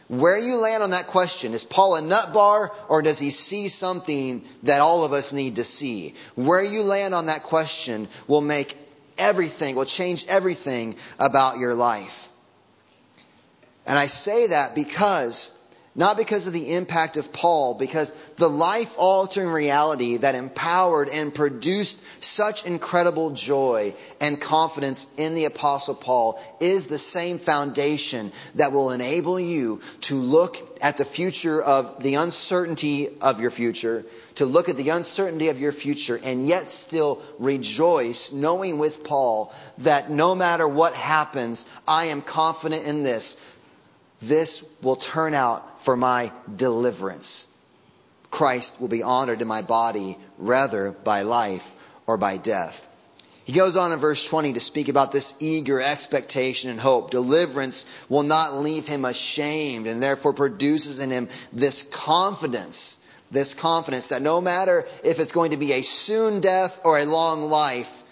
Where 0.08 0.38
you 0.38 0.62
land 0.62 0.84
on 0.84 0.92
that 0.92 1.08
question, 1.08 1.54
is 1.54 1.64
Paul 1.64 1.96
a 1.96 2.02
nut 2.02 2.32
bar 2.34 2.72
or 2.90 3.02
does 3.02 3.18
he 3.18 3.32
see 3.32 3.70
something 3.70 4.44
that 4.64 4.82
all 4.82 5.04
of 5.04 5.14
us 5.14 5.34
need 5.34 5.56
to 5.56 5.64
see? 5.64 6.14
Where 6.36 6.64
you 6.64 6.84
land 6.84 7.16
on 7.16 7.26
that 7.26 7.44
question 7.44 8.08
will 8.28 8.42
make 8.42 8.78
everything, 9.18 9.76
will 9.76 9.86
change 9.86 10.26
everything 10.28 10.96
about 11.18 11.58
your 11.58 11.74
life. 11.74 12.30
And 13.88 13.98
I 13.98 14.08
say 14.08 14.48
that 14.48 14.76
because 14.76 15.55
not 15.96 16.18
because 16.18 16.48
of 16.48 16.54
the 16.54 16.76
impact 16.76 17.16
of 17.16 17.32
Paul, 17.32 17.76
because 17.76 18.12
the 18.36 18.50
life 18.50 18.94
altering 18.98 19.48
reality 19.48 20.18
that 20.18 20.36
empowered 20.36 21.08
and 21.08 21.34
produced 21.34 22.04
such 22.22 22.66
incredible 22.66 23.32
joy 23.32 23.94
and 24.20 24.40
confidence 24.40 25.08
in 25.18 25.36
the 25.36 25.46
Apostle 25.46 25.96
Paul 25.96 26.40
is 26.60 26.88
the 26.88 26.98
same 26.98 27.40
foundation 27.40 28.34
that 28.56 28.74
will 28.74 28.92
enable 28.92 29.40
you 29.40 29.82
to 30.02 30.16
look 30.16 30.58
at 30.82 30.98
the 30.98 31.06
future 31.06 31.62
of 31.62 32.04
the 32.04 32.16
uncertainty 32.16 33.08
of 33.22 33.40
your 33.40 33.52
future, 33.52 34.06
to 34.36 34.46
look 34.46 34.68
at 34.68 34.76
the 34.76 34.90
uncertainty 34.90 35.48
of 35.48 35.62
your 35.62 35.72
future, 35.72 36.20
and 36.22 36.46
yet 36.46 36.68
still 36.68 37.22
rejoice, 37.40 38.34
knowing 38.34 38.78
with 38.78 39.06
Paul 39.06 39.54
that 39.78 40.12
no 40.12 40.36
matter 40.36 40.68
what 40.68 40.94
happens, 40.94 41.70
I 41.88 42.08
am 42.08 42.22
confident 42.22 42.86
in 42.86 43.04
this 43.04 43.42
this 44.22 44.68
will 44.82 44.96
turn 44.96 45.34
out 45.34 45.82
for 45.82 45.96
my 45.96 46.32
deliverance. 46.54 47.52
Christ 48.32 48.82
will 48.82 48.88
be 48.88 49.04
honored 49.04 49.42
in 49.42 49.48
my 49.48 49.62
body, 49.62 50.18
rather 50.38 50.92
by 50.92 51.22
life 51.22 51.74
or 52.08 52.18
by 52.18 52.38
death. 52.38 52.88
He 53.46 53.54
goes 53.54 53.78
on 53.78 53.92
in 53.92 54.00
verse 54.00 54.28
20 54.28 54.54
to 54.54 54.60
speak 54.60 54.90
about 54.90 55.12
this 55.12 55.36
eager 55.40 55.80
expectation 55.80 56.72
and 56.72 56.80
hope. 56.80 57.12
Deliverance 57.12 57.86
will 58.10 58.24
not 58.24 58.56
leave 58.56 58.88
him 58.88 59.06
ashamed 59.06 59.86
and 59.86 60.02
therefore 60.02 60.34
produces 60.34 61.00
in 61.00 61.12
him 61.12 61.30
this 61.54 61.84
confidence, 61.84 63.06
this 63.30 63.54
confidence 63.54 64.08
that 64.08 64.24
no 64.24 64.42
matter 64.42 64.88
if 65.04 65.20
it's 65.20 65.32
going 65.32 65.52
to 65.52 65.58
be 65.58 65.74
a 65.74 65.84
soon 65.84 66.42
death 66.42 66.82
or 66.84 66.98
a 66.98 67.06
long 67.06 67.44
life, 67.44 68.04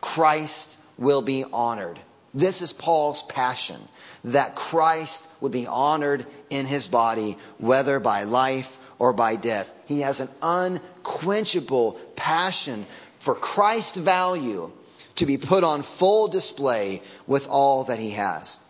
Christ 0.00 0.80
will 0.96 1.22
be 1.22 1.44
honored. 1.52 1.98
This 2.32 2.62
is 2.62 2.72
Paul's 2.72 3.24
passion 3.24 3.80
that 4.24 4.56
Christ 4.56 5.26
would 5.40 5.52
be 5.52 5.66
honored 5.66 6.24
in 6.50 6.66
his 6.66 6.88
body, 6.88 7.36
whether 7.58 8.00
by 8.00 8.24
life 8.24 8.78
or 8.98 9.12
by 9.12 9.36
death. 9.36 9.74
He 9.86 10.00
has 10.00 10.20
an 10.20 10.28
unquenchable 10.42 11.98
passion 12.16 12.84
for 13.18 13.34
Christ's 13.34 13.98
value 13.98 14.72
to 15.16 15.26
be 15.26 15.38
put 15.38 15.64
on 15.64 15.82
full 15.82 16.28
display 16.28 17.02
with 17.26 17.48
all 17.48 17.84
that 17.84 17.98
he 17.98 18.10
has. 18.10 18.64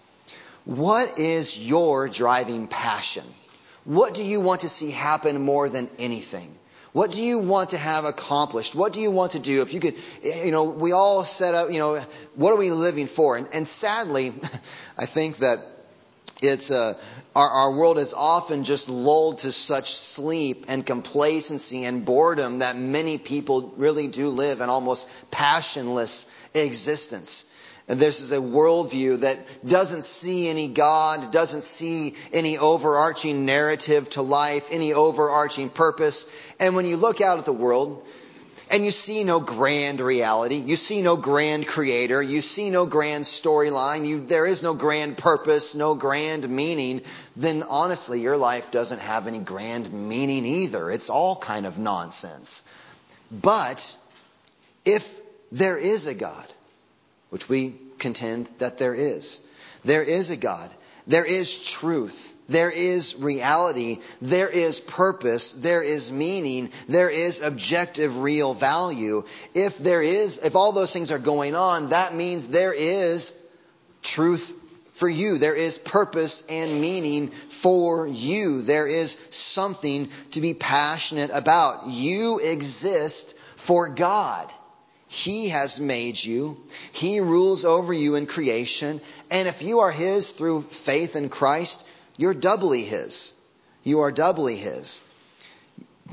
What 0.64 1.18
is 1.18 1.58
your 1.58 2.08
driving 2.08 2.66
passion? 2.66 3.24
What 3.84 4.14
do 4.14 4.24
you 4.24 4.40
want 4.40 4.60
to 4.60 4.68
see 4.68 4.90
happen 4.90 5.40
more 5.40 5.68
than 5.68 5.88
anything? 5.98 6.54
What 6.92 7.12
do 7.12 7.22
you 7.22 7.38
want 7.38 7.70
to 7.70 7.78
have 7.78 8.04
accomplished? 8.04 8.74
What 8.74 8.92
do 8.92 9.00
you 9.00 9.10
want 9.10 9.32
to 9.32 9.38
do? 9.38 9.62
If 9.62 9.74
you 9.74 9.80
could, 9.80 9.94
you 10.22 10.50
know, 10.50 10.64
we 10.64 10.92
all 10.92 11.22
set 11.24 11.54
up, 11.54 11.70
you 11.70 11.78
know, 11.78 12.00
what 12.38 12.52
are 12.52 12.56
we 12.56 12.70
living 12.70 13.08
for? 13.08 13.36
And, 13.36 13.48
and 13.52 13.66
sadly, 13.66 14.28
I 14.98 15.06
think 15.06 15.38
that 15.38 15.58
it's 16.40 16.70
uh, 16.70 16.94
our, 17.34 17.48
our 17.48 17.72
world 17.72 17.98
is 17.98 18.14
often 18.14 18.62
just 18.62 18.88
lulled 18.88 19.38
to 19.38 19.50
such 19.50 19.90
sleep 19.90 20.66
and 20.68 20.86
complacency 20.86 21.84
and 21.84 22.04
boredom 22.04 22.60
that 22.60 22.76
many 22.76 23.18
people 23.18 23.74
really 23.76 24.06
do 24.06 24.28
live 24.28 24.60
an 24.60 24.68
almost 24.68 25.30
passionless 25.32 26.32
existence. 26.54 27.52
And 27.88 27.98
this 27.98 28.20
is 28.20 28.30
a 28.30 28.36
worldview 28.36 29.20
that 29.20 29.38
doesn't 29.66 30.04
see 30.04 30.48
any 30.48 30.68
God, 30.68 31.32
doesn't 31.32 31.62
see 31.62 32.14
any 32.32 32.56
overarching 32.56 33.46
narrative 33.46 34.10
to 34.10 34.22
life, 34.22 34.68
any 34.70 34.92
overarching 34.92 35.70
purpose. 35.70 36.32
And 36.60 36.76
when 36.76 36.86
you 36.86 36.98
look 36.98 37.20
out 37.20 37.38
at 37.38 37.46
the 37.46 37.52
world, 37.52 38.06
and 38.70 38.84
you 38.84 38.90
see 38.90 39.24
no 39.24 39.40
grand 39.40 40.00
reality, 40.00 40.56
you 40.56 40.76
see 40.76 41.02
no 41.02 41.16
grand 41.16 41.66
creator, 41.66 42.22
you 42.22 42.40
see 42.40 42.70
no 42.70 42.86
grand 42.86 43.24
storyline, 43.24 44.28
there 44.28 44.46
is 44.46 44.62
no 44.62 44.74
grand 44.74 45.18
purpose, 45.18 45.74
no 45.74 45.94
grand 45.94 46.48
meaning, 46.48 47.02
then 47.36 47.62
honestly, 47.68 48.20
your 48.20 48.36
life 48.36 48.70
doesn't 48.70 49.00
have 49.00 49.26
any 49.26 49.38
grand 49.38 49.92
meaning 49.92 50.44
either. 50.44 50.90
It's 50.90 51.10
all 51.10 51.36
kind 51.36 51.66
of 51.66 51.78
nonsense. 51.78 52.68
But 53.30 53.96
if 54.84 55.20
there 55.52 55.78
is 55.78 56.06
a 56.06 56.14
God, 56.14 56.46
which 57.30 57.48
we 57.48 57.74
contend 57.98 58.48
that 58.58 58.78
there 58.78 58.94
is. 58.94 59.46
There 59.84 60.02
is 60.02 60.30
a 60.30 60.36
God. 60.36 60.70
There 61.08 61.24
is 61.24 61.64
truth. 61.64 62.34
There 62.48 62.70
is 62.70 63.16
reality. 63.18 63.98
There 64.22 64.48
is 64.48 64.80
purpose. 64.80 65.52
There 65.52 65.82
is 65.82 66.12
meaning. 66.12 66.70
There 66.86 67.10
is 67.10 67.42
objective 67.42 68.18
real 68.18 68.54
value. 68.54 69.24
If 69.54 69.78
there 69.78 70.02
is, 70.02 70.38
if 70.38 70.54
all 70.54 70.72
those 70.72 70.92
things 70.92 71.10
are 71.10 71.18
going 71.18 71.56
on, 71.56 71.90
that 71.90 72.14
means 72.14 72.48
there 72.48 72.74
is 72.74 73.38
truth 74.02 74.54
for 74.94 75.08
you. 75.08 75.38
There 75.38 75.54
is 75.54 75.78
purpose 75.78 76.46
and 76.50 76.80
meaning 76.80 77.28
for 77.28 78.06
you. 78.06 78.62
There 78.62 78.86
is 78.86 79.12
something 79.30 80.08
to 80.32 80.40
be 80.40 80.54
passionate 80.54 81.30
about. 81.32 81.86
You 81.86 82.40
exist 82.42 83.38
for 83.56 83.88
God. 83.88 84.52
He 85.08 85.48
has 85.48 85.80
made 85.80 86.22
you. 86.22 86.58
He 86.92 87.20
rules 87.20 87.64
over 87.64 87.92
you 87.92 88.14
in 88.14 88.26
creation. 88.26 89.00
And 89.30 89.48
if 89.48 89.62
you 89.62 89.80
are 89.80 89.90
His 89.90 90.32
through 90.32 90.62
faith 90.62 91.16
in 91.16 91.30
Christ, 91.30 91.86
you're 92.16 92.34
doubly 92.34 92.82
His. 92.82 93.34
You 93.84 94.00
are 94.00 94.12
doubly 94.12 94.56
His 94.56 95.02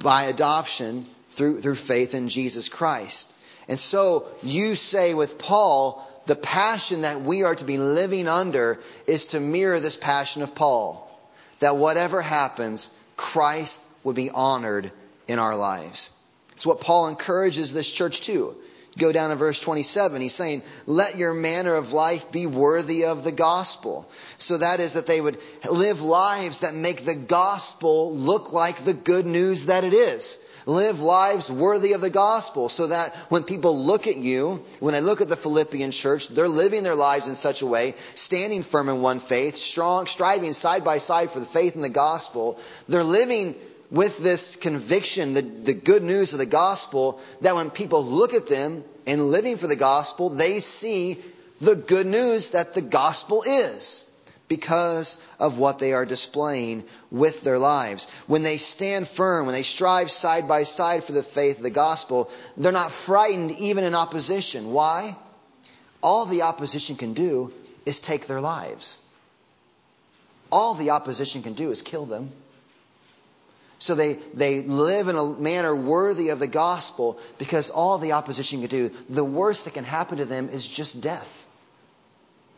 by 0.02 0.24
adoption 0.24 1.06
through, 1.30 1.60
through 1.60 1.76
faith 1.76 2.16
in 2.16 2.30
Jesus 2.30 2.70
Christ. 2.70 3.36
And 3.68 3.78
so 3.78 4.28
you 4.42 4.76
say 4.76 5.14
with 5.14 5.40
Paul 5.40 6.02
the 6.26 6.36
passion 6.36 7.02
that 7.02 7.22
we 7.22 7.44
are 7.44 7.56
to 7.56 7.66
be 7.66 7.78
living 7.78 8.28
under 8.28 8.80
is 9.08 9.28
to 9.28 9.40
mirror 9.40 9.80
this 9.80 9.98
passion 9.98 10.42
of 10.42 10.56
Paul. 10.56 11.02
That 11.60 11.78
whatever 11.78 12.22
happens, 12.22 12.98
Christ 13.16 13.82
would 14.04 14.16
be 14.16 14.30
honored 14.30 14.92
in 15.28 15.40
our 15.40 15.56
lives. 15.56 16.12
It's 16.54 16.66
what 16.66 16.82
Paul 16.82 17.10
encourages 17.10 17.74
this 17.74 17.92
church 17.92 18.22
to. 18.22 18.56
Go 18.98 19.12
down 19.12 19.30
to 19.30 19.36
verse 19.36 19.60
27. 19.60 20.22
He's 20.22 20.34
saying, 20.34 20.62
let 20.86 21.18
your 21.18 21.34
manner 21.34 21.76
of 21.76 21.92
life 21.92 22.32
be 22.32 22.48
worthy 22.48 23.06
of 23.06 23.26
the 23.26 23.34
gospel. 23.34 24.08
So 24.38 24.58
that 24.60 24.80
is 24.80 24.94
that 24.94 25.06
they 25.06 25.20
would 25.20 25.38
live 25.70 26.02
lives 26.02 26.62
that 26.62 26.74
make 26.74 27.04
the 27.04 27.16
gospel 27.16 28.16
look 28.16 28.54
like 28.54 28.78
the 28.78 28.94
good 28.94 29.26
news 29.26 29.66
that 29.66 29.84
it 29.84 29.94
is. 29.94 30.42
Live 30.66 31.00
lives 31.00 31.52
worthy 31.52 31.94
of 31.94 32.02
the 32.02 32.10
gospel 32.10 32.70
so 32.70 32.88
that 32.88 33.14
when 33.30 33.44
people 33.44 33.78
look 33.78 34.08
at 34.08 34.18
you, 34.18 34.64
when 34.80 34.94
they 34.94 35.02
look 35.02 35.22
at 35.22 35.28
the 35.28 35.36
Philippian 35.36 35.92
church, 35.92 36.30
they're 36.30 36.48
living 36.48 36.82
their 36.82 36.96
lives 36.96 37.28
in 37.28 37.36
such 37.36 37.62
a 37.62 37.68
way, 37.68 37.94
standing 38.16 38.64
firm 38.64 38.90
in 38.90 39.02
one 39.02 39.20
faith, 39.20 39.56
strong, 39.56 40.08
striving 40.08 40.54
side 40.54 40.84
by 40.84 40.98
side 40.98 41.30
for 41.30 41.40
the 41.40 41.46
faith 41.46 41.76
in 41.76 41.84
the 41.84 41.90
gospel. 41.90 42.60
They're 42.88 43.04
living 43.04 43.56
with 43.92 44.20
this 44.20 44.56
conviction, 44.56 45.34
the, 45.34 45.42
the 45.42 45.74
good 45.74 46.04
news 46.04 46.34
of 46.34 46.40
the 46.40 46.46
gospel, 46.46 47.22
that 47.42 47.56
when 47.56 47.70
people 47.70 48.04
look 48.04 48.34
at 48.34 48.48
them 48.48 48.84
and 49.06 49.30
living 49.30 49.58
for 49.58 49.68
the 49.68 49.76
gospel, 49.76 50.30
they 50.30 50.60
see 50.60 51.18
the 51.60 51.76
good 51.76 52.08
news 52.08 52.52
that 52.52 52.74
the 52.74 52.82
gospel 52.82 53.44
is 53.46 54.12
because 54.48 55.22
of 55.40 55.58
what 55.58 55.80
they 55.80 55.94
are 55.94 56.06
displaying 56.06 56.84
with 57.10 57.42
their 57.42 57.58
lives. 57.58 58.10
When 58.28 58.44
they 58.44 58.58
stand 58.58 59.08
firm, 59.08 59.46
when 59.46 59.56
they 59.56 59.64
strive 59.64 60.12
side 60.12 60.48
by 60.48 60.64
side 60.64 61.04
for 61.04 61.14
the 61.14 61.24
faith 61.24 61.58
of 61.58 61.64
the 61.64 61.70
gospel, 61.70 62.30
they're 62.58 62.72
not 62.72 62.92
frightened 62.92 63.52
even 63.52 63.84
in 63.84 63.96
opposition. 63.96 64.72
Why? 64.72 65.16
All 66.04 66.26
the 66.26 66.44
opposition 66.44 66.96
can 66.96 67.14
do 67.14 67.52
is 67.86 68.00
take 68.00 68.28
their 68.28 68.42
lives. 68.42 69.04
All 70.52 70.76
the 70.76 70.92
opposition 70.92 71.42
can 71.42 71.54
do 71.54 71.72
is 71.72 71.82
kill 71.82 72.06
them. 72.06 72.32
So 73.78 73.96
they, 73.96 74.14
they 74.34 74.62
live 74.62 75.08
in 75.10 75.16
a 75.16 75.26
manner 75.26 75.76
worthy 75.76 76.30
of 76.30 76.40
the 76.40 76.48
gospel 76.48 77.20
because 77.38 77.70
all 77.70 77.98
the 77.98 78.14
opposition 78.14 78.62
can 78.62 78.70
do, 78.70 78.90
the 79.10 79.24
worst 79.24 79.66
that 79.66 79.74
can 79.74 79.84
happen 79.84 80.18
to 80.20 80.26
them 80.26 80.50
is 80.50 80.68
just 80.68 81.02
death. 81.02 81.48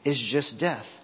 Is 0.06 0.22
just 0.22 0.60
death. 0.60 1.04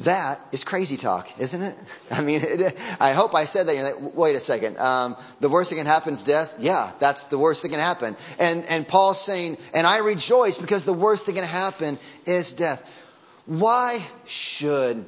That 0.00 0.38
is 0.52 0.62
crazy 0.64 0.98
talk, 0.98 1.40
isn't 1.40 1.62
it? 1.62 1.74
I 2.10 2.20
mean, 2.20 2.42
it, 2.42 2.76
I 3.00 3.12
hope 3.12 3.34
I 3.34 3.46
said 3.46 3.66
that. 3.68 3.76
Like, 3.76 4.14
wait 4.14 4.36
a 4.36 4.40
second. 4.40 4.76
Um, 4.78 5.16
the 5.40 5.48
worst 5.48 5.70
that 5.70 5.76
can 5.76 5.86
happen 5.86 6.12
is 6.12 6.24
death. 6.24 6.56
Yeah, 6.60 6.90
that's 6.98 7.26
the 7.26 7.38
worst 7.38 7.62
that 7.62 7.70
can 7.70 7.80
happen. 7.80 8.16
And 8.38 8.66
and 8.66 8.86
Paul's 8.86 9.20
saying, 9.20 9.56
and 9.72 9.86
I 9.86 9.98
rejoice 9.98 10.58
because 10.58 10.84
the 10.84 10.92
worst 10.92 11.26
that 11.26 11.34
can 11.34 11.44
happen 11.44 11.98
is 12.26 12.52
death. 12.52 12.92
Why 13.46 14.02
should 14.26 15.02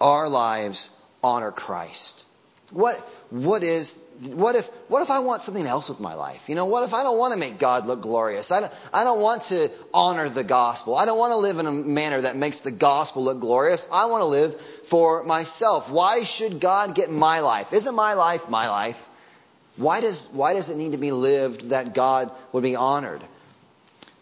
our 0.00 0.28
lives 0.28 0.98
honor 1.22 1.50
Christ? 1.50 2.25
What, 2.72 2.96
what 3.30 3.62
is, 3.62 4.02
what 4.34 4.56
if, 4.56 4.66
what 4.88 5.02
if 5.02 5.10
I 5.10 5.20
want 5.20 5.40
something 5.40 5.66
else 5.66 5.88
with 5.88 6.00
my 6.00 6.14
life? 6.14 6.48
You 6.48 6.56
know, 6.56 6.66
what 6.66 6.82
if 6.82 6.94
I 6.94 7.04
don't 7.04 7.16
want 7.16 7.32
to 7.32 7.38
make 7.38 7.58
God 7.58 7.86
look 7.86 8.02
glorious? 8.02 8.50
I 8.50 8.60
don't, 8.60 8.72
I 8.92 9.04
don't 9.04 9.20
want 9.20 9.42
to 9.42 9.70
honor 9.94 10.28
the 10.28 10.42
gospel. 10.42 10.96
I 10.96 11.04
don't 11.04 11.18
want 11.18 11.32
to 11.32 11.38
live 11.38 11.58
in 11.58 11.66
a 11.66 11.72
manner 11.72 12.20
that 12.20 12.34
makes 12.34 12.60
the 12.60 12.72
gospel 12.72 13.22
look 13.22 13.40
glorious. 13.40 13.88
I 13.92 14.06
want 14.06 14.22
to 14.22 14.26
live 14.26 14.60
for 14.60 15.22
myself. 15.22 15.90
Why 15.92 16.24
should 16.24 16.58
God 16.58 16.96
get 16.96 17.08
my 17.08 17.40
life? 17.40 17.72
Isn't 17.72 17.94
my 17.94 18.14
life 18.14 18.48
my 18.48 18.68
life? 18.68 19.08
Why 19.76 20.00
does, 20.00 20.28
why 20.32 20.54
does 20.54 20.70
it 20.70 20.76
need 20.76 20.92
to 20.92 20.98
be 20.98 21.12
lived 21.12 21.70
that 21.70 21.94
God 21.94 22.32
would 22.50 22.64
be 22.64 22.74
honored? 22.74 23.20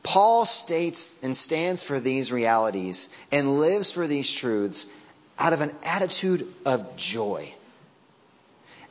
Paul 0.03 0.45
states 0.45 1.15
and 1.23 1.35
stands 1.35 1.83
for 1.83 1.99
these 1.99 2.31
realities 2.31 3.09
and 3.33 3.59
lives 3.59 3.91
for 3.91 4.07
these 4.07 4.31
truths 4.31 4.93
out 5.39 5.55
of 5.55 5.63
an 5.63 5.75
attitude 5.83 6.53
of 6.67 6.97
joy 6.97 7.55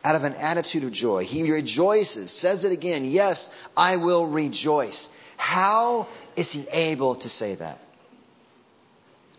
out 0.03 0.15
of 0.15 0.23
an 0.23 0.35
attitude 0.35 0.83
of 0.83 0.91
joy. 0.91 1.23
He 1.23 1.51
rejoices, 1.51 2.31
says 2.31 2.65
it 2.65 2.71
again, 2.71 3.05
yes, 3.05 3.49
I 3.77 3.97
will 3.97 4.27
rejoice. 4.27 5.15
How 5.37 6.07
is 6.35 6.51
he 6.51 6.65
able 6.71 7.15
to 7.15 7.29
say 7.29 7.55
that? 7.55 7.79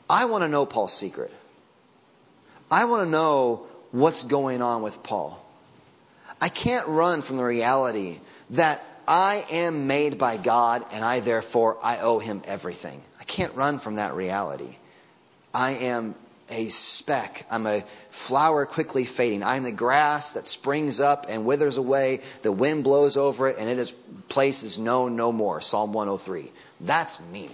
I 0.08 0.26
want 0.26 0.42
to 0.42 0.48
know 0.48 0.66
Paul's 0.66 0.92
secret. 0.92 1.32
I 2.70 2.86
want 2.86 3.04
to 3.04 3.10
know 3.10 3.66
what's 3.90 4.24
going 4.24 4.62
on 4.62 4.82
with 4.82 5.02
Paul. 5.02 5.40
I 6.40 6.48
can't 6.48 6.86
run 6.88 7.22
from 7.22 7.36
the 7.36 7.44
reality 7.44 8.18
that 8.50 8.82
I 9.06 9.44
am 9.50 9.86
made 9.86 10.18
by 10.18 10.36
God 10.36 10.84
and 10.92 11.04
I 11.04 11.20
therefore 11.20 11.78
I 11.82 11.98
owe 11.98 12.18
him 12.18 12.42
everything. 12.46 13.00
I 13.20 13.24
can't 13.24 13.54
run 13.54 13.78
from 13.78 13.96
that 13.96 14.14
reality. 14.14 14.76
I 15.52 15.72
am 15.72 16.14
a 16.50 16.66
speck. 16.66 17.46
I'm 17.50 17.66
a 17.66 17.80
flower 18.10 18.66
quickly 18.66 19.04
fading. 19.04 19.42
I'm 19.42 19.64
the 19.64 19.72
grass 19.72 20.34
that 20.34 20.46
springs 20.46 21.00
up 21.00 21.26
and 21.28 21.44
withers 21.44 21.76
away. 21.76 22.20
The 22.42 22.52
wind 22.52 22.84
blows 22.84 23.16
over 23.16 23.48
it 23.48 23.56
and 23.58 23.68
it 23.68 23.78
is 23.78 23.90
place 24.28 24.62
is 24.62 24.78
known 24.78 25.16
no 25.16 25.32
more. 25.32 25.60
Psalm 25.60 25.92
103. 25.92 26.50
That's 26.80 27.24
me. 27.30 27.48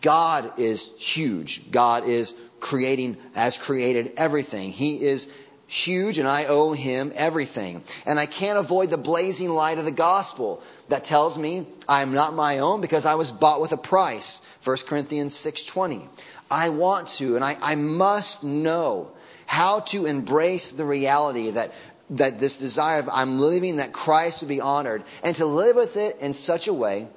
God 0.00 0.58
is 0.58 0.98
huge. 1.00 1.70
God 1.70 2.06
is 2.06 2.38
creating, 2.60 3.16
has 3.34 3.56
created 3.56 4.12
everything. 4.16 4.70
He 4.70 4.96
is 4.96 5.34
huge 5.66 6.18
and 6.18 6.28
I 6.28 6.44
owe 6.44 6.72
him 6.72 7.12
everything. 7.16 7.82
And 8.06 8.18
I 8.18 8.26
can't 8.26 8.58
avoid 8.58 8.90
the 8.90 8.98
blazing 8.98 9.50
light 9.50 9.78
of 9.78 9.84
the 9.84 9.92
gospel 9.92 10.62
that 10.88 11.04
tells 11.04 11.38
me 11.38 11.66
I 11.88 12.02
am 12.02 12.12
not 12.12 12.34
my 12.34 12.58
own 12.58 12.80
because 12.80 13.06
I 13.06 13.14
was 13.14 13.32
bought 13.32 13.60
with 13.60 13.72
a 13.72 13.78
price. 13.78 14.46
1 14.64 14.76
Corinthians 14.86 15.34
6:20. 15.34 16.06
I 16.54 16.68
want 16.68 17.08
to 17.18 17.36
and 17.36 17.44
I, 17.44 17.56
I 17.60 17.74
must 17.74 18.44
know 18.44 19.10
how 19.46 19.80
to 19.80 20.06
embrace 20.06 20.72
the 20.72 20.84
reality 20.84 21.50
that 21.50 21.72
that 22.10 22.38
this 22.38 22.58
desire 22.58 23.00
of 23.00 23.08
I'm 23.10 23.40
living 23.40 23.76
that 23.76 23.92
Christ 23.92 24.42
would 24.42 24.48
be 24.48 24.60
honored 24.60 25.02
and 25.22 25.34
to 25.36 25.46
live 25.46 25.76
with 25.76 25.96
it 25.96 26.20
in 26.20 26.32
such 26.32 26.68
a 26.68 26.74
way 26.74 27.08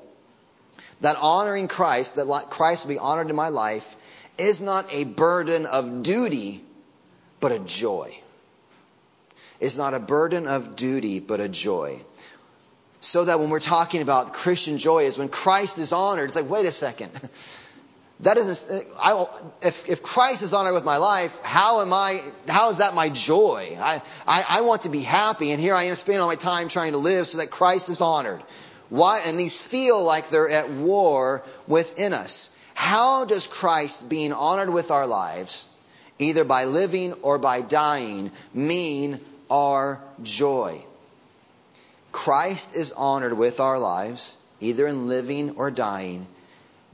that 1.01 1.17
honoring 1.21 1.67
Christ, 1.67 2.15
that 2.15 2.47
Christ 2.49 2.85
would 2.85 2.93
be 2.93 2.99
honored 2.99 3.29
in 3.29 3.35
my 3.35 3.49
life, 3.49 3.95
is 4.37 4.61
not 4.61 4.91
a 4.93 5.03
burden 5.03 5.65
of 5.65 6.03
duty, 6.03 6.63
but 7.39 7.51
a 7.51 7.59
joy. 7.59 8.11
It's 9.59 9.77
not 9.77 9.93
a 9.93 9.99
burden 9.99 10.47
of 10.47 10.75
duty, 10.75 11.19
but 11.19 11.39
a 11.39 11.49
joy. 11.49 11.99
So 12.99 13.25
that 13.25 13.39
when 13.39 13.49
we're 13.49 13.59
talking 13.59 14.01
about 14.01 14.33
Christian 14.33 14.77
joy 14.77 15.03
is 15.03 15.17
when 15.17 15.29
Christ 15.29 15.77
is 15.77 15.93
honored, 15.93 16.25
it's 16.25 16.35
like, 16.35 16.49
wait 16.49 16.65
a 16.65 16.71
second. 16.71 17.11
That 18.21 18.37
isn't, 18.37 18.85
I, 18.99 19.25
if, 19.61 19.87
if 19.87 20.01
Christ 20.01 20.41
is 20.41 20.53
honored 20.53 20.73
with 20.73 20.83
my 20.83 20.97
life, 20.97 21.39
how 21.43 21.81
am 21.81 21.93
I, 21.93 22.21
how 22.47 22.71
is 22.71 22.77
that 22.77 22.95
my 22.95 23.09
joy? 23.09 23.77
I, 23.79 24.01
I, 24.27 24.45
I 24.49 24.61
want 24.61 24.83
to 24.83 24.89
be 24.89 25.01
happy 25.01 25.51
and 25.51 25.61
here 25.61 25.75
I 25.75 25.83
am 25.83 25.95
spending 25.95 26.21
all 26.21 26.27
my 26.27 26.35
time 26.35 26.67
trying 26.67 26.93
to 26.93 26.97
live 26.97 27.27
so 27.27 27.37
that 27.37 27.51
Christ 27.51 27.89
is 27.89 28.01
honored. 28.01 28.41
Why, 28.89 29.21
and 29.25 29.39
these 29.39 29.61
feel 29.61 30.03
like 30.03 30.29
they're 30.29 30.49
at 30.49 30.69
war 30.69 31.43
within 31.67 32.13
us. 32.13 32.57
How 32.73 33.25
does 33.25 33.45
Christ 33.45 34.09
being 34.09 34.33
honored 34.33 34.69
with 34.69 34.89
our 34.91 35.05
lives, 35.05 35.71
either 36.17 36.43
by 36.43 36.65
living 36.65 37.13
or 37.21 37.37
by 37.37 37.61
dying, 37.61 38.31
mean 38.53 39.19
our 39.49 40.01
joy? 40.23 40.81
Christ 42.11 42.75
is 42.75 42.93
honored 42.93 43.33
with 43.33 43.59
our 43.59 43.77
lives, 43.77 44.43
either 44.59 44.87
in 44.87 45.07
living 45.07 45.57
or 45.57 45.69
dying, 45.69 46.25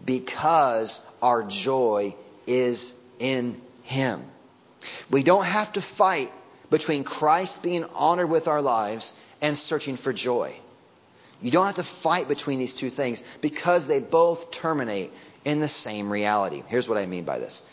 because 0.05 1.05
our 1.21 1.43
joy 1.43 2.15
is 2.47 3.01
in 3.19 3.59
Him. 3.83 4.21
We 5.09 5.23
don't 5.23 5.45
have 5.45 5.73
to 5.73 5.81
fight 5.81 6.31
between 6.69 7.03
Christ 7.03 7.63
being 7.63 7.85
honored 7.95 8.29
with 8.29 8.47
our 8.47 8.61
lives 8.61 9.19
and 9.41 9.57
searching 9.57 9.95
for 9.95 10.11
joy. 10.11 10.53
You 11.41 11.51
don't 11.51 11.65
have 11.65 11.75
to 11.75 11.83
fight 11.83 12.27
between 12.27 12.59
these 12.59 12.73
two 12.73 12.89
things 12.89 13.23
because 13.41 13.87
they 13.87 13.99
both 13.99 14.51
terminate 14.51 15.11
in 15.45 15.59
the 15.59 15.67
same 15.67 16.11
reality. 16.11 16.63
Here's 16.67 16.87
what 16.87 16.97
I 16.97 17.05
mean 17.05 17.25
by 17.25 17.39
this. 17.39 17.69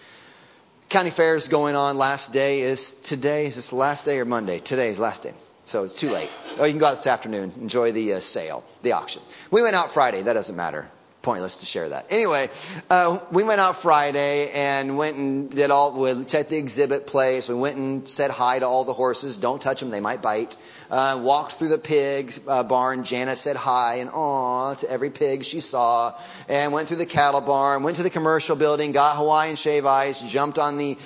County 0.89 1.11
fair 1.11 1.37
is 1.37 1.47
going 1.47 1.77
on. 1.77 1.97
Last 1.97 2.33
day 2.33 2.63
is 2.63 2.95
today. 2.95 3.47
Is 3.47 3.55
this 3.55 3.71
the 3.71 3.77
last 3.77 4.05
day 4.05 4.19
or 4.19 4.25
Monday? 4.25 4.59
Today 4.59 4.89
is 4.89 4.99
last 4.99 5.23
day. 5.23 5.33
So 5.67 5.85
it's 5.85 5.95
too 5.95 6.11
late. 6.11 6.29
Oh, 6.59 6.65
you 6.65 6.73
can 6.73 6.81
go 6.81 6.87
out 6.87 6.97
this 6.97 7.07
afternoon. 7.07 7.53
Enjoy 7.61 7.93
the 7.93 8.15
uh, 8.15 8.19
sale, 8.19 8.65
the 8.83 8.93
auction. 8.93 9.23
We 9.53 9.63
went 9.63 9.77
out 9.77 9.93
Friday. 9.93 10.23
That 10.23 10.33
doesn't 10.33 10.57
matter 10.57 10.89
pointless 11.23 11.61
to 11.61 11.67
share 11.67 11.89
that. 11.91 12.07
Anyway, 12.11 12.49
uh, 12.89 13.19
we 13.31 13.45
went 13.45 13.61
out 13.61 13.77
Friday 13.77 14.51
and 14.53 14.97
went 14.97 15.17
and 15.17 15.51
did 15.51 15.71
all, 15.71 15.99
we 15.99 16.25
checked 16.25 16.51
the 16.51 16.57
exhibit 16.57 17.07
place. 17.07 17.49
We 17.49 17.55
went 17.55 17.77
and 17.77 18.09
said 18.09 18.31
hi 18.31 18.59
to 18.59 18.67
all 18.67 18.85
the 18.85 18.95
horses. 18.95 19.37
Don't 19.37 19.61
touch 19.61 19.81
them, 19.81 19.91
they 19.91 20.01
might 20.01 20.23
bite. 20.23 20.57
Uh, 20.91 21.21
walked 21.23 21.53
through 21.53 21.69
the 21.69 21.79
pigs 21.79 22.41
uh, 22.49 22.63
barn. 22.63 23.05
Jana 23.05 23.37
said 23.37 23.57
hi 23.57 23.97
and 23.97 24.11
aw 24.13 24.75
to 24.75 24.91
every 24.91 25.11
pig 25.11 25.45
she 25.45 25.61
saw. 25.61 26.15
And 26.49 26.73
went 26.73 26.89
through 26.89 26.99
the 26.99 27.07
cattle 27.07 27.41
barn, 27.41 27.83
went 27.83 27.99
to 27.99 28.03
the 28.03 28.11
commercial 28.11 28.57
building, 28.57 28.93
got 28.93 29.17
Hawaiian 29.17 29.57
shave 29.57 29.87
ice, 29.87 30.21
jumped 30.21 30.59
on 30.59 30.79
the 30.79 30.97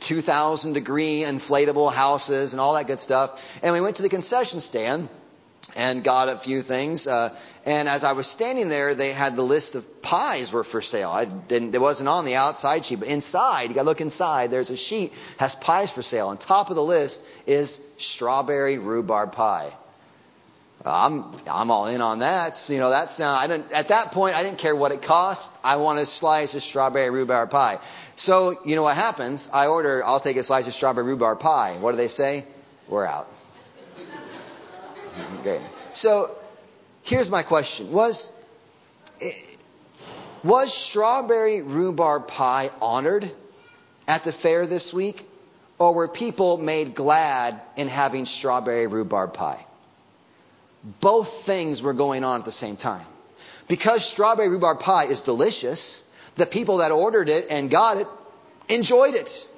2,000 0.00 0.74
degree 0.74 1.24
inflatable 1.26 1.92
houses 1.92 2.52
and 2.52 2.60
all 2.60 2.74
that 2.74 2.86
good 2.86 2.98
stuff. 2.98 3.58
And 3.62 3.72
we 3.72 3.80
went 3.80 3.96
to 3.96 4.02
the 4.02 4.08
concession 4.08 4.60
stand 4.60 5.08
and 5.76 6.04
got 6.04 6.28
a 6.28 6.36
few 6.36 6.62
things. 6.62 7.06
Uh, 7.06 7.34
and 7.66 7.88
as 7.88 8.04
I 8.04 8.12
was 8.12 8.26
standing 8.26 8.68
there, 8.68 8.94
they 8.94 9.12
had 9.12 9.36
the 9.36 9.42
list 9.42 9.74
of 9.74 10.02
pies 10.02 10.52
were 10.52 10.64
for 10.64 10.80
sale. 10.80 11.10
I 11.10 11.24
didn't, 11.24 11.74
it 11.74 11.80
wasn't 11.80 12.08
on 12.08 12.24
the 12.24 12.36
outside 12.36 12.84
sheet, 12.84 13.00
but 13.00 13.08
inside, 13.08 13.68
you 13.68 13.74
gotta 13.74 13.86
look 13.86 14.00
inside, 14.00 14.50
there's 14.50 14.70
a 14.70 14.76
sheet, 14.76 15.12
has 15.38 15.54
pies 15.54 15.90
for 15.90 16.02
sale. 16.02 16.28
On 16.28 16.36
top 16.36 16.70
of 16.70 16.76
the 16.76 16.82
list 16.82 17.26
is 17.46 17.80
strawberry 17.96 18.78
rhubarb 18.78 19.32
pie. 19.32 19.70
I'm, 20.86 21.24
I'm 21.50 21.70
all 21.70 21.86
in 21.86 22.02
on 22.02 22.18
that. 22.18 22.68
You 22.68 22.76
know, 22.76 22.90
that 22.90 23.08
sound, 23.08 23.38
I 23.38 23.46
didn't, 23.46 23.72
at 23.72 23.88
that 23.88 24.12
point, 24.12 24.36
I 24.36 24.42
didn't 24.42 24.58
care 24.58 24.76
what 24.76 24.92
it 24.92 25.00
cost. 25.00 25.58
I 25.64 25.76
want 25.76 25.98
a 25.98 26.04
slice 26.04 26.54
of 26.54 26.62
strawberry 26.62 27.08
rhubarb 27.08 27.50
pie. 27.50 27.78
So, 28.16 28.54
you 28.66 28.76
know 28.76 28.82
what 28.82 28.94
happens? 28.94 29.48
I 29.52 29.68
order, 29.68 30.04
I'll 30.04 30.20
take 30.20 30.36
a 30.36 30.42
slice 30.42 30.66
of 30.66 30.74
strawberry 30.74 31.06
rhubarb 31.06 31.40
pie. 31.40 31.78
What 31.80 31.92
do 31.92 31.96
they 31.96 32.08
say? 32.08 32.44
We're 32.86 33.06
out. 33.06 33.28
Okay. 35.40 35.60
So, 35.92 36.30
here's 37.02 37.30
my 37.30 37.42
question. 37.42 37.92
Was, 37.92 38.32
was 40.42 40.72
strawberry 40.72 41.62
rhubarb 41.62 42.28
pie 42.28 42.70
honored 42.80 43.30
at 44.08 44.24
the 44.24 44.32
fair 44.32 44.66
this 44.66 44.92
week? 44.92 45.28
Or 45.78 45.92
were 45.92 46.08
people 46.08 46.56
made 46.56 46.94
glad 46.94 47.60
in 47.76 47.88
having 47.88 48.26
strawberry 48.26 48.86
rhubarb 48.86 49.34
pie? 49.34 49.64
both 51.00 51.44
things 51.44 51.82
were 51.82 51.94
going 51.94 52.24
on 52.24 52.40
at 52.40 52.44
the 52.44 52.52
same 52.52 52.76
time. 52.76 53.06
Because 53.68 54.04
strawberry 54.04 54.48
rhubarb 54.48 54.80
pie 54.80 55.04
is 55.04 55.20
delicious, 55.22 56.08
the 56.36 56.46
people 56.46 56.78
that 56.78 56.92
ordered 56.92 57.28
it 57.28 57.46
and 57.50 57.70
got 57.70 57.96
it 57.96 58.06
enjoyed 58.68 59.14
it. 59.14 59.48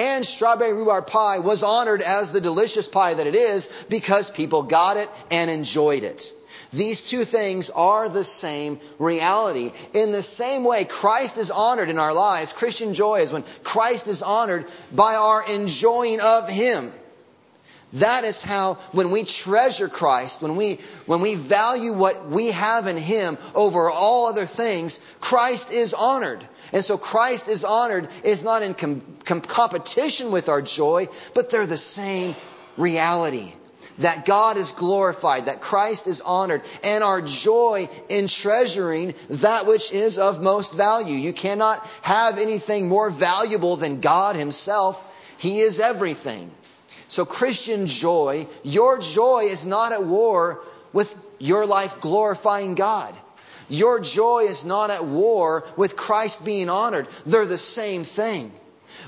And 0.00 0.24
strawberry 0.24 0.72
rhubarb 0.72 1.08
pie 1.08 1.40
was 1.40 1.62
honored 1.62 2.00
as 2.00 2.32
the 2.32 2.40
delicious 2.40 2.88
pie 2.88 3.12
that 3.12 3.26
it 3.26 3.34
is 3.34 3.84
because 3.90 4.30
people 4.30 4.62
got 4.62 4.96
it 4.96 5.10
and 5.30 5.50
enjoyed 5.50 6.04
it. 6.04 6.32
These 6.72 7.10
two 7.10 7.22
things 7.22 7.68
are 7.68 8.08
the 8.08 8.24
same 8.24 8.80
reality. 8.98 9.72
In 9.92 10.10
the 10.10 10.22
same 10.22 10.64
way, 10.64 10.84
Christ 10.84 11.36
is 11.36 11.50
honored 11.50 11.90
in 11.90 11.98
our 11.98 12.14
lives. 12.14 12.54
Christian 12.54 12.94
joy 12.94 13.20
is 13.20 13.30
when 13.30 13.44
Christ 13.62 14.08
is 14.08 14.22
honored 14.22 14.64
by 14.90 15.16
our 15.16 15.44
enjoying 15.52 16.20
of 16.22 16.48
Him. 16.48 16.90
That 17.94 18.24
is 18.24 18.40
how, 18.40 18.74
when 18.92 19.10
we 19.10 19.24
treasure 19.24 19.88
Christ, 19.88 20.40
when 20.40 20.56
we, 20.56 20.76
when 21.04 21.20
we 21.20 21.34
value 21.34 21.92
what 21.92 22.26
we 22.26 22.52
have 22.52 22.86
in 22.86 22.96
Him 22.96 23.36
over 23.54 23.90
all 23.90 24.28
other 24.28 24.46
things, 24.46 24.98
Christ 25.20 25.72
is 25.72 25.92
honored. 25.92 26.42
And 26.72 26.84
so 26.84 26.98
Christ 26.98 27.48
is 27.48 27.64
honored 27.64 28.08
is 28.22 28.44
not 28.44 28.62
in 28.62 28.74
com- 28.74 29.02
com- 29.24 29.40
competition 29.40 30.30
with 30.30 30.48
our 30.48 30.62
joy, 30.62 31.08
but 31.34 31.50
they're 31.50 31.66
the 31.66 31.76
same 31.76 32.34
reality. 32.76 33.52
That 33.98 34.24
God 34.24 34.56
is 34.56 34.72
glorified, 34.72 35.46
that 35.46 35.60
Christ 35.60 36.06
is 36.06 36.22
honored, 36.22 36.62
and 36.82 37.04
our 37.04 37.20
joy 37.20 37.88
in 38.08 38.28
treasuring 38.28 39.14
that 39.28 39.66
which 39.66 39.92
is 39.92 40.18
of 40.18 40.42
most 40.42 40.74
value. 40.74 41.16
You 41.16 41.34
cannot 41.34 41.86
have 42.00 42.38
anything 42.38 42.88
more 42.88 43.10
valuable 43.10 43.76
than 43.76 44.00
God 44.00 44.36
Himself. 44.36 45.04
He 45.36 45.58
is 45.58 45.80
everything. 45.80 46.50
So, 47.08 47.26
Christian 47.26 47.88
joy, 47.88 48.46
your 48.62 49.00
joy 49.00 49.46
is 49.50 49.66
not 49.66 49.92
at 49.92 50.04
war 50.04 50.62
with 50.92 51.14
your 51.38 51.66
life 51.66 52.00
glorifying 52.00 52.76
God. 52.76 53.14
Your 53.70 54.00
joy 54.00 54.40
is 54.40 54.64
not 54.64 54.90
at 54.90 55.04
war 55.04 55.64
with 55.76 55.96
Christ 55.96 56.44
being 56.44 56.68
honored. 56.68 57.06
They're 57.24 57.46
the 57.46 57.56
same 57.56 58.04
thing. 58.04 58.52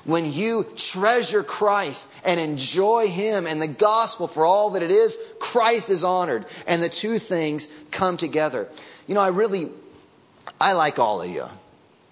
When 0.05 0.33
you 0.33 0.65
treasure 0.77 1.43
Christ 1.43 2.13
and 2.25 2.41
enjoy 2.41 3.09
Him 3.09 3.47
and 3.47 3.61
the 3.61 3.69
gospel 3.69 4.27
for 4.27 4.45
all 4.45 4.71
that 4.71 4.83
it 4.83 4.91
is, 4.91 5.19
Christ 5.39 5.91
is 5.91 6.03
honored. 6.03 6.47
And 6.67 6.83
the 6.83 6.89
two 6.89 7.19
things 7.19 7.69
come 7.91 8.17
together. 8.17 8.69
You 9.07 9.15
know, 9.15 9.21
I 9.21 9.29
really, 9.29 9.69
I 10.61 10.73
like 10.73 10.99
all 10.99 11.23
of 11.23 11.29
you 11.29 11.45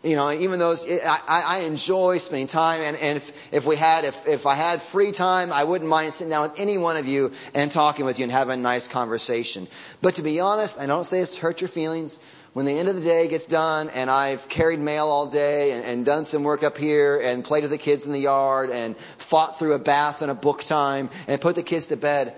you 0.03 0.17
know, 0.17 0.33
even 0.33 0.59
though 0.59 0.75
I, 1.07 1.43
I 1.47 1.59
enjoy 1.67 2.17
spending 2.17 2.47
time, 2.47 2.81
and, 2.81 2.97
and 2.97 3.17
if, 3.19 3.53
if 3.53 3.67
we 3.67 3.77
had, 3.77 4.05
if, 4.05 4.27
if 4.27 4.47
I 4.47 4.55
had 4.55 4.81
free 4.81 5.13
time, 5.13 5.53
I 5.53 5.65
wouldn't 5.65 5.91
mind 5.91 6.15
sitting 6.15 6.31
down 6.31 6.43
with 6.43 6.59
any 6.59 6.79
one 6.79 6.97
of 6.97 7.07
you 7.07 7.33
and 7.55 7.71
talking 7.71 8.07
with 8.07 8.19
you 8.19 8.23
and 8.23 8.33
having 8.33 8.61
a 8.61 8.63
nice 8.63 8.89
conversation. 8.89 9.67
But 10.01 10.15
to 10.15 10.23
be 10.23 10.41
honest, 10.41 10.81
I 10.81 10.87
don't 10.87 11.05
say 11.05 11.21
this 11.21 11.35
to 11.35 11.43
hurt 11.43 11.61
your 11.61 11.69
feelings. 11.69 12.19
When 12.53 12.67
the 12.67 12.77
end 12.77 12.89
of 12.89 12.97
the 12.97 13.03
day 13.03 13.29
gets 13.29 13.47
done 13.47 13.91
and 13.91 14.11
I've 14.11 14.49
carried 14.49 14.81
mail 14.81 15.07
all 15.07 15.27
day 15.27 15.71
and, 15.73 15.85
and 15.85 16.05
done 16.05 16.25
some 16.25 16.43
work 16.43 16.65
up 16.65 16.77
here 16.77 17.21
and 17.23 17.45
played 17.45 17.63
with 17.63 17.71
the 17.71 17.79
kids 17.79 18.07
in 18.07 18.13
the 18.13 18.19
yard 18.19 18.71
and 18.71 18.97
fought 18.97 19.59
through 19.59 19.75
a 19.75 19.79
bath 19.79 20.23
and 20.23 20.33
a 20.33 20.35
book 20.35 20.63
time 20.63 21.11
and 21.29 21.41
put 21.41 21.55
the 21.55 21.63
kids 21.63 21.87
to 21.87 21.97
bed, 21.97 22.35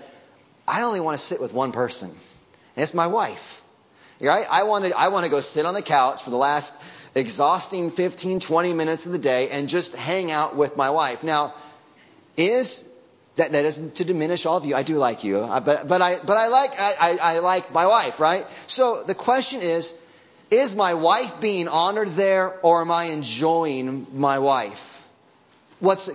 I 0.67 0.83
only 0.83 0.99
want 0.99 1.17
to 1.17 1.25
sit 1.25 1.41
with 1.41 1.51
one 1.51 1.71
person. 1.71 2.09
And 2.09 2.83
it's 2.83 2.93
my 2.93 3.07
wife. 3.07 3.61
Right? 4.21 4.45
I 4.49 4.63
want 4.63 4.85
to, 4.85 4.97
I 4.97 5.07
want 5.07 5.25
to 5.25 5.31
go 5.31 5.41
sit 5.41 5.65
on 5.65 5.73
the 5.73 5.81
couch 5.81 6.23
for 6.23 6.29
the 6.29 6.37
last 6.37 6.81
exhausting 7.15 7.89
15, 7.89 8.39
20 8.39 8.73
minutes 8.73 9.07
of 9.07 9.11
the 9.11 9.19
day 9.19 9.49
and 9.49 9.67
just 9.67 9.95
hang 9.95 10.31
out 10.31 10.55
with 10.55 10.77
my 10.77 10.91
wife. 10.91 11.23
Now, 11.23 11.53
is 12.37 12.89
that, 13.35 13.51
that 13.51 13.65
isn't 13.65 13.95
to 13.95 14.05
diminish 14.05 14.45
all 14.45 14.57
of 14.57 14.65
you. 14.65 14.75
I 14.75 14.83
do 14.83 14.97
like 14.97 15.23
you, 15.23 15.39
but, 15.39 15.87
but 15.87 16.01
I, 16.01 16.17
but 16.25 16.37
I 16.37 16.47
like, 16.49 16.71
I, 16.79 17.17
I 17.21 17.39
like 17.39 17.73
my 17.73 17.87
wife, 17.87 18.19
right? 18.19 18.45
So 18.67 19.03
the 19.03 19.15
question 19.15 19.61
is, 19.61 19.99
is 20.53 20.75
my 20.75 20.93
wife 20.93 21.41
being 21.41 21.67
honored 21.67 22.07
there 22.09 22.53
or 22.61 22.81
am 22.81 22.91
I 22.91 23.05
enjoying 23.05 24.07
my 24.13 24.39
wife? 24.39 25.07
What's, 25.79 26.09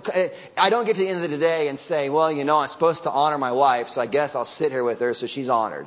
I 0.57 0.69
don't 0.69 0.87
get 0.87 0.95
to 0.95 1.03
the 1.03 1.09
end 1.09 1.23
of 1.23 1.29
the 1.29 1.37
day 1.37 1.67
and 1.67 1.77
say, 1.77 2.09
well, 2.09 2.31
you 2.31 2.43
know, 2.43 2.57
I'm 2.57 2.67
supposed 2.67 3.03
to 3.03 3.11
honor 3.11 3.37
my 3.37 3.51
wife, 3.51 3.87
so 3.89 4.01
I 4.01 4.07
guess 4.07 4.35
I'll 4.35 4.45
sit 4.45 4.71
here 4.71 4.83
with 4.83 4.99
her 5.01 5.13
so 5.13 5.27
she's 5.27 5.49
honored. 5.49 5.85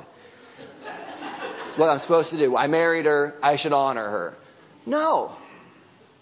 what 1.75 1.89
I'm 1.89 1.99
supposed 1.99 2.31
to 2.31 2.37
do. 2.37 2.55
I 2.55 2.67
married 2.67 3.05
her, 3.05 3.35
I 3.43 3.57
should 3.57 3.73
honor 3.73 4.07
her. 4.07 4.37
No. 4.85 5.35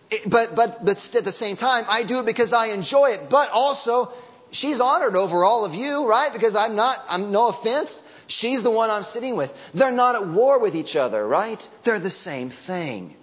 It, 0.09 0.29
but, 0.29 0.55
but, 0.55 0.79
but 0.83 1.15
at 1.15 1.23
the 1.23 1.31
same 1.31 1.55
time, 1.55 1.85
I 1.87 2.03
do 2.03 2.19
it 2.19 2.25
because 2.25 2.53
I 2.53 2.67
enjoy 2.67 3.09
it, 3.09 3.27
but 3.29 3.49
also, 3.53 4.11
she's 4.51 4.79
honored 4.79 5.15
over 5.15 5.43
all 5.43 5.65
of 5.65 5.75
you, 5.75 6.09
right? 6.09 6.31
Because 6.31 6.55
I'm 6.55 6.75
not, 6.75 6.97
I'm 7.09 7.31
no 7.31 7.47
offense. 7.47 8.03
She's 8.27 8.63
the 8.63 8.71
one 8.71 8.89
I'm 8.89 9.03
sitting 9.03 9.35
with. 9.35 9.71
They're 9.73 9.91
not 9.91 10.15
at 10.15 10.27
war 10.27 10.59
with 10.59 10.75
each 10.75 10.95
other, 10.95 11.25
right? 11.25 11.67
They're 11.83 11.99
the 11.99 12.09
same 12.09 12.49
thing. 12.49 13.15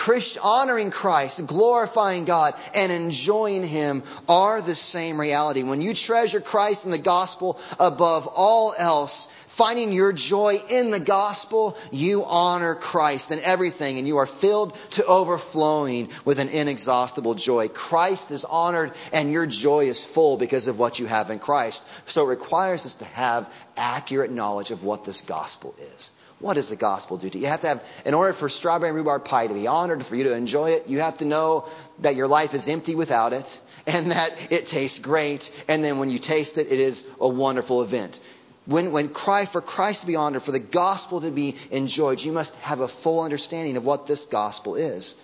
Christ, 0.00 0.38
honoring 0.42 0.90
Christ, 0.90 1.46
glorifying 1.46 2.24
God, 2.24 2.54
and 2.74 2.90
enjoying 2.90 3.62
Him 3.62 4.02
are 4.30 4.62
the 4.62 4.74
same 4.74 5.20
reality. 5.20 5.62
When 5.62 5.82
you 5.82 5.92
treasure 5.92 6.40
Christ 6.40 6.86
and 6.86 6.94
the 6.94 6.98
gospel 6.98 7.60
above 7.78 8.26
all 8.34 8.72
else, 8.78 9.26
finding 9.48 9.92
your 9.92 10.14
joy 10.14 10.56
in 10.70 10.90
the 10.90 11.00
gospel, 11.00 11.76
you 11.92 12.24
honor 12.24 12.76
Christ 12.76 13.30
and 13.30 13.42
everything, 13.42 13.98
and 13.98 14.08
you 14.08 14.16
are 14.16 14.26
filled 14.26 14.74
to 14.92 15.04
overflowing 15.04 16.08
with 16.24 16.38
an 16.38 16.48
inexhaustible 16.48 17.34
joy. 17.34 17.68
Christ 17.68 18.30
is 18.30 18.46
honored, 18.46 18.92
and 19.12 19.30
your 19.30 19.44
joy 19.44 19.80
is 19.80 20.06
full 20.06 20.38
because 20.38 20.66
of 20.66 20.78
what 20.78 20.98
you 20.98 21.04
have 21.04 21.28
in 21.28 21.38
Christ. 21.38 21.86
So 22.08 22.24
it 22.24 22.30
requires 22.30 22.86
us 22.86 22.94
to 22.94 23.04
have 23.04 23.52
accurate 23.76 24.30
knowledge 24.30 24.70
of 24.70 24.82
what 24.82 25.04
this 25.04 25.20
gospel 25.20 25.74
is. 25.78 26.12
What 26.40 26.54
does 26.54 26.70
the 26.70 26.76
gospel 26.76 27.18
do 27.18 27.28
to 27.28 27.38
you? 27.38 27.44
You 27.44 27.50
have 27.50 27.60
to 27.60 27.68
have, 27.68 27.84
in 28.06 28.14
order 28.14 28.32
for 28.32 28.48
strawberry 28.48 28.88
and 28.88 28.96
rhubarb 28.96 29.26
pie 29.26 29.46
to 29.46 29.54
be 29.54 29.66
honored, 29.66 30.04
for 30.04 30.16
you 30.16 30.24
to 30.24 30.34
enjoy 30.34 30.70
it, 30.70 30.88
you 30.88 31.00
have 31.00 31.18
to 31.18 31.26
know 31.26 31.68
that 32.00 32.16
your 32.16 32.28
life 32.28 32.54
is 32.54 32.66
empty 32.66 32.94
without 32.94 33.34
it 33.34 33.60
and 33.86 34.10
that 34.10 34.50
it 34.50 34.66
tastes 34.66 34.98
great. 34.98 35.52
And 35.68 35.84
then 35.84 35.98
when 35.98 36.08
you 36.08 36.18
taste 36.18 36.56
it, 36.56 36.72
it 36.72 36.80
is 36.80 37.06
a 37.20 37.28
wonderful 37.28 37.82
event. 37.82 38.20
When, 38.64 38.90
when 38.92 39.08
cry 39.08 39.44
for 39.44 39.60
Christ 39.60 40.02
to 40.02 40.06
be 40.06 40.16
honored, 40.16 40.42
for 40.42 40.52
the 40.52 40.58
gospel 40.58 41.20
to 41.20 41.30
be 41.30 41.56
enjoyed, 41.70 42.22
you 42.22 42.32
must 42.32 42.56
have 42.60 42.80
a 42.80 42.88
full 42.88 43.22
understanding 43.22 43.76
of 43.76 43.84
what 43.84 44.06
this 44.06 44.24
gospel 44.24 44.76
is. 44.76 45.22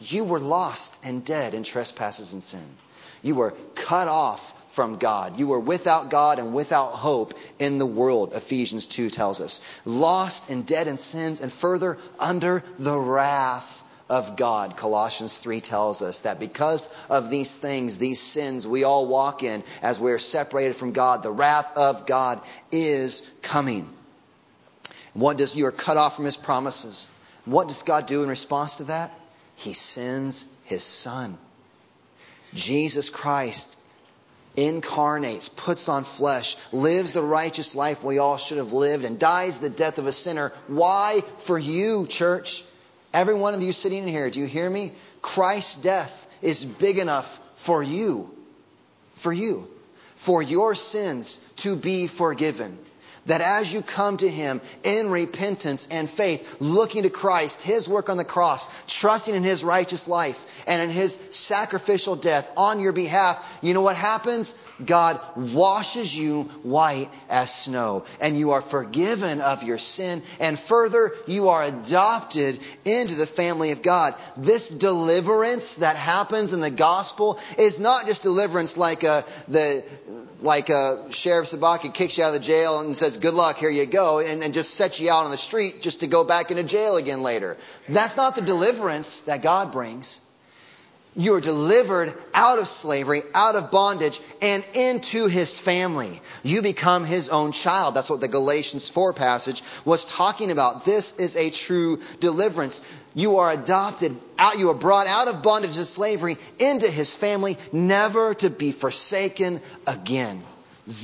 You 0.00 0.24
were 0.24 0.40
lost 0.40 1.04
and 1.04 1.24
dead 1.24 1.54
in 1.54 1.64
trespasses 1.64 2.34
and 2.34 2.42
sin. 2.42 2.64
You 3.22 3.34
were 3.34 3.52
cut 3.74 4.08
off 4.08 4.61
from 4.72 4.96
God. 4.96 5.38
You 5.38 5.48
were 5.48 5.60
without 5.60 6.08
God 6.08 6.38
and 6.38 6.54
without 6.54 6.92
hope 6.92 7.34
in 7.58 7.78
the 7.78 7.86
world, 7.86 8.32
Ephesians 8.34 8.86
2 8.86 9.10
tells 9.10 9.40
us. 9.40 9.60
Lost 9.84 10.50
and 10.50 10.66
dead 10.66 10.86
in 10.86 10.96
sins 10.96 11.42
and 11.42 11.52
further 11.52 11.98
under 12.18 12.64
the 12.78 12.98
wrath 12.98 13.84
of 14.08 14.36
God. 14.36 14.78
Colossians 14.78 15.38
3 15.38 15.60
tells 15.60 16.00
us 16.00 16.22
that 16.22 16.40
because 16.40 16.88
of 17.10 17.28
these 17.28 17.58
things, 17.58 17.98
these 17.98 18.20
sins 18.20 18.66
we 18.66 18.84
all 18.84 19.06
walk 19.06 19.42
in 19.42 19.62
as 19.82 20.00
we're 20.00 20.18
separated 20.18 20.74
from 20.74 20.92
God, 20.92 21.22
the 21.22 21.30
wrath 21.30 21.76
of 21.76 22.06
God 22.06 22.40
is 22.70 23.30
coming. 23.42 23.86
What 25.12 25.36
does 25.36 25.54
you 25.54 25.66
are 25.66 25.72
cut 25.72 25.98
off 25.98 26.16
from 26.16 26.24
his 26.24 26.38
promises? 26.38 27.10
What 27.44 27.68
does 27.68 27.82
God 27.82 28.06
do 28.06 28.22
in 28.22 28.30
response 28.30 28.76
to 28.76 28.84
that? 28.84 29.10
He 29.56 29.74
sends 29.74 30.46
his 30.64 30.82
son. 30.82 31.36
Jesus 32.54 33.10
Christ 33.10 33.78
incarnates, 34.56 35.48
puts 35.48 35.88
on 35.88 36.04
flesh, 36.04 36.56
lives 36.72 37.12
the 37.12 37.22
righteous 37.22 37.74
life 37.74 38.04
we 38.04 38.18
all 38.18 38.36
should 38.36 38.58
have 38.58 38.72
lived, 38.72 39.04
and 39.04 39.18
dies 39.18 39.60
the 39.60 39.70
death 39.70 39.98
of 39.98 40.06
a 40.06 40.12
sinner. 40.12 40.52
Why? 40.66 41.20
For 41.38 41.58
you, 41.58 42.06
church. 42.06 42.64
Every 43.14 43.34
one 43.34 43.54
of 43.54 43.62
you 43.62 43.72
sitting 43.72 44.04
in 44.04 44.08
here, 44.08 44.30
do 44.30 44.40
you 44.40 44.46
hear 44.46 44.68
me? 44.68 44.92
Christ's 45.20 45.78
death 45.82 46.28
is 46.42 46.64
big 46.64 46.98
enough 46.98 47.38
for 47.54 47.82
you. 47.82 48.30
For 49.14 49.32
you. 49.32 49.68
For 50.16 50.42
your 50.42 50.74
sins 50.74 51.38
to 51.58 51.76
be 51.76 52.06
forgiven. 52.06 52.78
That 53.26 53.40
as 53.40 53.72
you 53.72 53.82
come 53.82 54.16
to 54.16 54.28
Him 54.28 54.60
in 54.82 55.10
repentance 55.10 55.88
and 55.90 56.08
faith, 56.08 56.56
looking 56.60 57.04
to 57.04 57.10
Christ, 57.10 57.62
His 57.62 57.88
work 57.88 58.08
on 58.08 58.16
the 58.16 58.24
cross, 58.24 58.68
trusting 58.86 59.34
in 59.34 59.42
His 59.42 59.62
righteous 59.62 60.08
life 60.08 60.64
and 60.66 60.82
in 60.82 60.90
His 60.90 61.14
sacrificial 61.30 62.16
death 62.16 62.50
on 62.56 62.80
your 62.80 62.92
behalf, 62.92 63.58
you 63.62 63.74
know 63.74 63.82
what 63.82 63.96
happens? 63.96 64.58
God 64.84 65.20
washes 65.36 66.16
you 66.18 66.44
white 66.62 67.08
as 67.30 67.54
snow 67.54 68.04
and 68.20 68.36
you 68.36 68.52
are 68.52 68.62
forgiven 68.62 69.40
of 69.40 69.62
your 69.62 69.78
sin. 69.78 70.22
And 70.40 70.58
further, 70.58 71.12
you 71.26 71.50
are 71.50 71.62
adopted 71.62 72.58
into 72.84 73.14
the 73.14 73.26
family 73.26 73.70
of 73.70 73.82
God. 73.82 74.14
This 74.36 74.68
deliverance 74.68 75.76
that 75.76 75.96
happens 75.96 76.52
in 76.52 76.60
the 76.60 76.70
gospel 76.70 77.38
is 77.58 77.78
not 77.78 78.06
just 78.06 78.22
deliverance 78.22 78.76
like 78.76 79.04
a, 79.04 79.24
the, 79.48 79.84
like 80.42 80.68
a 80.68 81.10
Sheriff 81.10 81.46
Sabaki 81.46 81.92
kicks 81.92 82.18
you 82.18 82.24
out 82.24 82.28
of 82.28 82.34
the 82.34 82.40
jail 82.40 82.80
and 82.80 82.96
says, 82.96 83.18
good 83.18 83.34
luck, 83.34 83.58
here 83.58 83.70
you 83.70 83.86
go, 83.86 84.18
and, 84.18 84.42
and 84.42 84.52
just 84.52 84.74
sets 84.74 85.00
you 85.00 85.10
out 85.10 85.24
on 85.24 85.30
the 85.30 85.36
street 85.36 85.80
just 85.80 86.00
to 86.00 86.06
go 86.06 86.24
back 86.24 86.50
into 86.50 86.64
jail 86.64 86.96
again 86.96 87.22
later. 87.22 87.56
That's 87.88 88.16
not 88.16 88.34
the 88.34 88.42
deliverance 88.42 89.22
that 89.22 89.42
God 89.42 89.72
brings. 89.72 90.20
You 91.14 91.34
are 91.34 91.40
delivered 91.42 92.14
out 92.32 92.58
of 92.58 92.66
slavery, 92.66 93.20
out 93.34 93.54
of 93.54 93.70
bondage, 93.70 94.20
and 94.40 94.64
into 94.72 95.26
his 95.26 95.60
family. 95.60 96.22
You 96.42 96.62
become 96.62 97.04
his 97.04 97.28
own 97.28 97.52
child. 97.52 97.94
That's 97.94 98.08
what 98.08 98.22
the 98.22 98.28
Galatians 98.28 98.88
4 98.88 99.12
passage 99.12 99.62
was 99.84 100.06
talking 100.06 100.50
about. 100.50 100.86
This 100.86 101.18
is 101.18 101.36
a 101.36 101.50
true 101.50 102.00
deliverance. 102.20 102.80
You 103.14 103.38
are 103.38 103.52
adopted 103.52 104.16
out, 104.38 104.58
you 104.58 104.70
are 104.70 104.74
brought 104.74 105.06
out 105.06 105.28
of 105.28 105.42
bondage 105.42 105.76
and 105.76 105.86
slavery 105.86 106.38
into 106.58 106.90
his 106.90 107.14
family, 107.14 107.58
never 107.72 108.32
to 108.34 108.48
be 108.48 108.72
forsaken 108.72 109.60
again. 109.86 110.42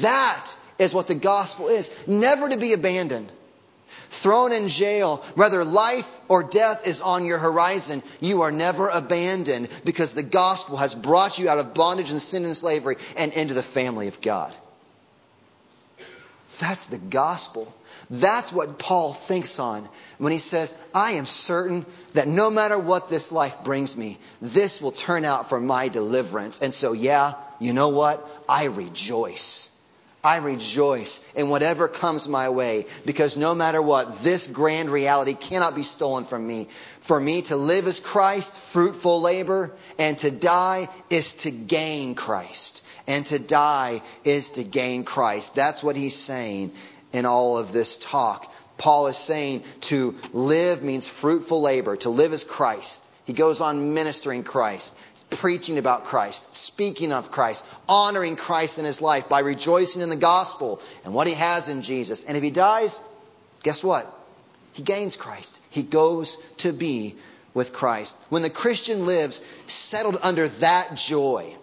That 0.00 0.54
is 0.78 0.94
what 0.94 1.06
the 1.06 1.16
gospel 1.16 1.68
is. 1.68 2.08
Never 2.08 2.48
to 2.48 2.56
be 2.56 2.72
abandoned 2.72 3.30
thrown 4.10 4.52
in 4.52 4.68
jail, 4.68 5.16
whether 5.34 5.64
life 5.64 6.18
or 6.28 6.42
death 6.42 6.86
is 6.86 7.02
on 7.02 7.24
your 7.24 7.38
horizon, 7.38 8.02
you 8.20 8.42
are 8.42 8.52
never 8.52 8.88
abandoned 8.88 9.68
because 9.84 10.14
the 10.14 10.22
gospel 10.22 10.76
has 10.76 10.94
brought 10.94 11.38
you 11.38 11.48
out 11.48 11.58
of 11.58 11.74
bondage 11.74 12.10
and 12.10 12.20
sin 12.20 12.44
and 12.44 12.56
slavery 12.56 12.96
and 13.16 13.32
into 13.32 13.54
the 13.54 13.62
family 13.62 14.08
of 14.08 14.20
God. 14.20 14.54
That's 16.60 16.86
the 16.86 16.98
gospel. 16.98 17.72
That's 18.10 18.52
what 18.52 18.78
Paul 18.78 19.12
thinks 19.12 19.58
on 19.58 19.86
when 20.16 20.32
he 20.32 20.38
says, 20.38 20.74
I 20.94 21.12
am 21.12 21.26
certain 21.26 21.84
that 22.14 22.26
no 22.26 22.50
matter 22.50 22.78
what 22.78 23.08
this 23.08 23.32
life 23.32 23.62
brings 23.64 23.96
me, 23.96 24.18
this 24.40 24.80
will 24.80 24.92
turn 24.92 25.24
out 25.24 25.48
for 25.48 25.60
my 25.60 25.88
deliverance. 25.88 26.62
And 26.62 26.72
so, 26.72 26.92
yeah, 26.92 27.34
you 27.60 27.72
know 27.72 27.90
what? 27.90 28.26
I 28.48 28.64
rejoice. 28.64 29.77
I 30.28 30.36
rejoice 30.36 31.32
in 31.32 31.48
whatever 31.48 31.88
comes 31.88 32.28
my 32.28 32.50
way 32.50 32.84
because 33.06 33.38
no 33.38 33.54
matter 33.54 33.80
what, 33.80 34.18
this 34.18 34.46
grand 34.46 34.90
reality 34.90 35.32
cannot 35.32 35.74
be 35.74 35.82
stolen 35.82 36.24
from 36.26 36.46
me. 36.46 36.66
For 37.00 37.18
me 37.18 37.40
to 37.42 37.56
live 37.56 37.86
is 37.86 37.98
Christ, 37.98 38.54
fruitful 38.54 39.22
labor, 39.22 39.74
and 39.98 40.18
to 40.18 40.30
die 40.30 40.88
is 41.08 41.32
to 41.44 41.50
gain 41.50 42.14
Christ. 42.14 42.84
And 43.06 43.24
to 43.24 43.38
die 43.38 44.02
is 44.22 44.50
to 44.50 44.64
gain 44.64 45.04
Christ. 45.04 45.54
That's 45.54 45.82
what 45.82 45.96
he's 45.96 46.16
saying 46.16 46.72
in 47.14 47.24
all 47.24 47.56
of 47.56 47.72
this 47.72 47.96
talk. 47.96 48.52
Paul 48.76 49.06
is 49.06 49.16
saying 49.16 49.64
to 49.92 50.14
live 50.34 50.82
means 50.82 51.08
fruitful 51.08 51.62
labor. 51.62 51.96
To 51.96 52.10
live 52.10 52.34
is 52.34 52.44
Christ. 52.44 53.10
He 53.28 53.34
goes 53.34 53.60
on 53.60 53.92
ministering 53.92 54.42
Christ, 54.42 54.98
preaching 55.28 55.76
about 55.76 56.04
Christ, 56.04 56.54
speaking 56.54 57.12
of 57.12 57.30
Christ, 57.30 57.66
honoring 57.86 58.36
Christ 58.36 58.78
in 58.78 58.86
his 58.86 59.02
life 59.02 59.28
by 59.28 59.40
rejoicing 59.40 60.00
in 60.00 60.08
the 60.08 60.16
gospel 60.16 60.80
and 61.04 61.12
what 61.12 61.26
he 61.26 61.34
has 61.34 61.68
in 61.68 61.82
Jesus. 61.82 62.24
And 62.24 62.38
if 62.38 62.42
he 62.42 62.50
dies, 62.50 63.02
guess 63.62 63.84
what? 63.84 64.10
He 64.72 64.82
gains 64.82 65.18
Christ. 65.18 65.62
He 65.68 65.82
goes 65.82 66.38
to 66.58 66.72
be 66.72 67.16
with 67.52 67.74
Christ. 67.74 68.16
When 68.30 68.40
the 68.40 68.48
Christian 68.48 69.04
lives 69.04 69.44
settled 69.66 70.16
under 70.22 70.48
that 70.48 70.96
joy, 70.96 71.54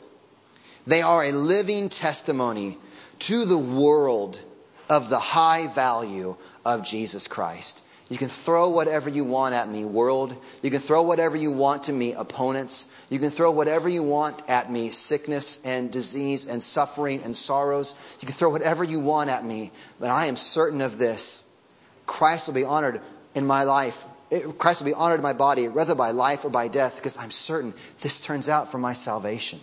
they 0.85 1.01
are 1.01 1.23
a 1.23 1.31
living 1.31 1.89
testimony 1.89 2.77
to 3.21 3.43
the 3.45 3.57
world 3.57 4.39
of 4.87 5.09
the 5.09 5.17
high 5.17 5.65
value 5.73 6.35
of 6.63 6.85
Jesus 6.85 7.27
Christ. 7.27 7.83
You 8.07 8.17
can 8.17 8.27
throw 8.27 8.69
whatever 8.69 9.09
you 9.09 9.23
want 9.23 9.55
at 9.55 9.67
me, 9.67 9.83
world. 9.83 10.35
You 10.61 10.69
can 10.69 10.79
throw 10.79 11.01
whatever 11.01 11.35
you 11.35 11.51
want 11.51 11.83
to 11.83 11.93
me, 11.93 12.13
opponents. 12.13 12.91
You 13.09 13.17
can 13.17 13.31
throw 13.31 13.51
whatever 13.51 13.89
you 13.89 14.03
want 14.03 14.47
at 14.47 14.71
me, 14.71 14.89
sickness 14.89 15.65
and 15.65 15.91
disease 15.91 16.47
and 16.47 16.61
suffering 16.61 17.23
and 17.23 17.35
sorrows. 17.35 17.95
You 18.21 18.27
can 18.27 18.35
throw 18.35 18.49
whatever 18.49 18.83
you 18.83 18.99
want 18.99 19.31
at 19.31 19.43
me, 19.43 19.71
but 19.99 20.11
I 20.11 20.27
am 20.27 20.37
certain 20.37 20.81
of 20.81 20.99
this. 20.99 21.51
Christ 22.05 22.47
will 22.47 22.53
be 22.53 22.63
honored 22.63 23.01
in 23.33 23.47
my 23.47 23.63
life. 23.63 24.05
Christ 24.59 24.81
will 24.81 24.91
be 24.91 24.93
honored 24.93 25.19
in 25.19 25.23
my 25.23 25.33
body, 25.33 25.67
whether 25.67 25.95
by 25.95 26.11
life 26.11 26.45
or 26.45 26.49
by 26.49 26.67
death, 26.67 26.97
because 26.97 27.17
I'm 27.17 27.31
certain 27.31 27.73
this 28.01 28.19
turns 28.19 28.49
out 28.49 28.71
for 28.71 28.77
my 28.77 28.93
salvation. 28.93 29.59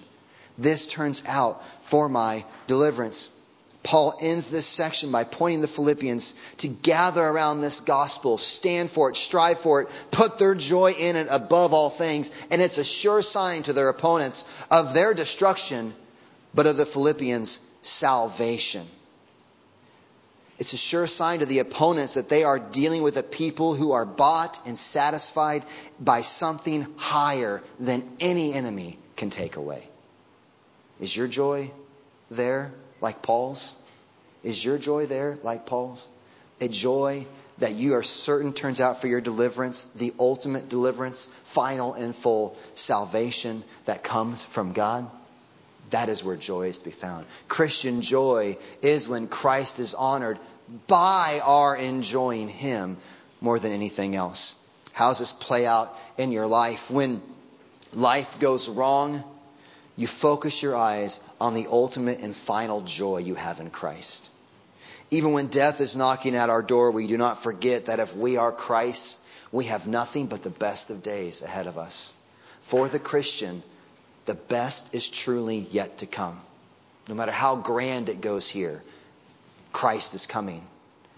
This 0.59 0.89
turns 0.89 1.23
out 1.29 1.65
for 1.85 2.09
my 2.09 2.45
deliverance. 2.67 3.39
Paul 3.83 4.17
ends 4.21 4.49
this 4.49 4.67
section 4.67 5.11
by 5.11 5.25
pointing 5.25 5.61
the 5.61 5.69
Philippians 5.69 6.35
to 6.59 6.69
gather 6.69 7.23
around 7.23 7.61
this 7.61 7.81
gospel, 7.81 8.39
stand 8.39 8.91
for 8.91 9.11
it, 9.11 9.17
strive 9.17 9.59
for 9.59 9.83
it, 9.83 9.89
put 10.11 10.39
their 10.39 10.55
joy 10.55 10.93
in 10.93 11.17
it 11.17 11.27
above 11.31 11.73
all 11.73 11.91
things. 11.91 12.31
And 12.51 12.63
it's 12.63 12.79
a 12.79 12.85
sure 12.85 13.23
sign 13.23 13.65
to 13.65 13.73
their 13.73 13.89
opponents 13.89 14.45
of 14.71 14.95
their 14.95 15.15
destruction, 15.15 15.95
but 16.55 16.67
of 16.67 16.77
the 16.77 16.87
Philippians' 16.87 17.59
salvation. 17.83 18.87
It's 20.59 20.75
a 20.75 20.77
sure 20.77 21.09
sign 21.09 21.41
to 21.41 21.47
the 21.47 21.59
opponents 21.59 22.15
that 22.15 22.29
they 22.29 22.45
are 22.45 22.61
dealing 22.61 23.03
with 23.03 23.17
a 23.17 23.23
people 23.25 23.75
who 23.75 23.93
are 23.93 24.07
bought 24.07 24.61
and 24.65 24.79
satisfied 24.79 25.65
by 25.99 26.21
something 26.21 26.87
higher 26.99 27.65
than 27.81 28.09
any 28.21 28.55
enemy 28.55 28.97
can 29.17 29.31
take 29.31 29.57
away. 29.57 29.83
Is 31.01 31.17
your 31.17 31.27
joy 31.27 31.73
there? 32.31 32.73
Like 33.03 33.21
Paul's? 33.21 33.77
Is 34.43 34.65
your 34.65 34.79
joy 34.79 35.07
there 35.07 35.39
like 35.43 35.67
Paul's? 35.67 36.09
A 36.61 36.69
joy 36.69 37.27
that 37.59 37.75
you 37.75 37.95
are 37.95 38.03
certain 38.03 38.53
turns 38.53 38.81
out 38.81 39.01
for 39.01 39.09
your 39.09 39.21
deliverance, 39.21 39.85
the 39.93 40.15
ultimate 40.19 40.69
deliverance, 40.69 41.27
final 41.27 41.93
and 41.93 42.17
full 42.17 42.57
salvation 42.75 43.63
that 43.85 44.03
comes 44.03 44.45
from 44.45 44.73
God? 44.73 45.11
That 45.91 46.09
is 46.09 46.25
where 46.25 46.37
joy 46.37 46.69
is 46.69 46.79
to 46.79 46.87
be 46.87 46.91
found. 46.91 47.27
Christian 47.49 48.01
joy 48.01 48.57
is 48.81 49.09
when 49.09 49.29
Christ 49.29 49.79
is 49.79 49.95
honored 49.95 50.39
by 50.87 51.41
our 51.45 51.77
enjoying 51.77 52.49
Him 52.49 52.97
more 53.41 53.59
than 53.59 53.73
anything 53.73 54.17
else. 54.17 54.59
How 54.93 55.09
does 55.09 55.19
this 55.19 55.33
play 55.33 55.67
out 55.67 55.95
in 56.17 56.33
your 56.33 56.47
life? 56.47 56.91
When 56.91 57.21
life 57.93 58.39
goes 58.41 58.69
wrong, 58.69 59.23
you 59.97 60.07
focus 60.07 60.63
your 60.63 60.77
eyes 60.77 61.21
on 61.41 61.55
the 61.55 61.67
ultimate 61.71 62.21
and 62.21 62.35
final 62.35 62.81
joy 62.81 63.19
you 63.19 63.35
have 63.35 63.61
in 63.61 63.71
Christ. 63.71 64.31
Even 65.11 65.33
when 65.33 65.49
death 65.49 65.81
is 65.81 65.97
knocking 65.97 66.35
at 66.35 66.49
our 66.49 66.63
door, 66.63 66.91
we 66.91 67.07
do 67.07 67.19
not 67.19 67.43
forget 67.43 67.87
that 67.87 68.01
if 68.01 68.17
we 68.17 68.39
are 68.39 68.51
Christ, 68.51 69.25
we 69.51 69.67
have 69.67 69.87
nothing 69.87 70.27
but 70.27 70.43
the 70.43 70.51
best 70.51 70.91
of 70.91 71.03
days 71.03 71.43
ahead 71.43 71.67
of 71.67 71.77
us. 71.77 72.15
For 72.63 72.89
the 72.89 72.99
Christian, 72.99 73.63
the 74.25 74.35
best 74.35 74.95
is 74.95 75.09
truly 75.09 75.67
yet 75.71 75.99
to 75.99 76.07
come. 76.07 76.41
No 77.09 77.15
matter 77.15 77.33
how 77.33 77.57
grand 77.57 78.09
it 78.09 78.23
goes 78.23 78.49
here, 78.49 78.83
Christ 79.73 80.15
is 80.15 80.27
coming. 80.27 80.63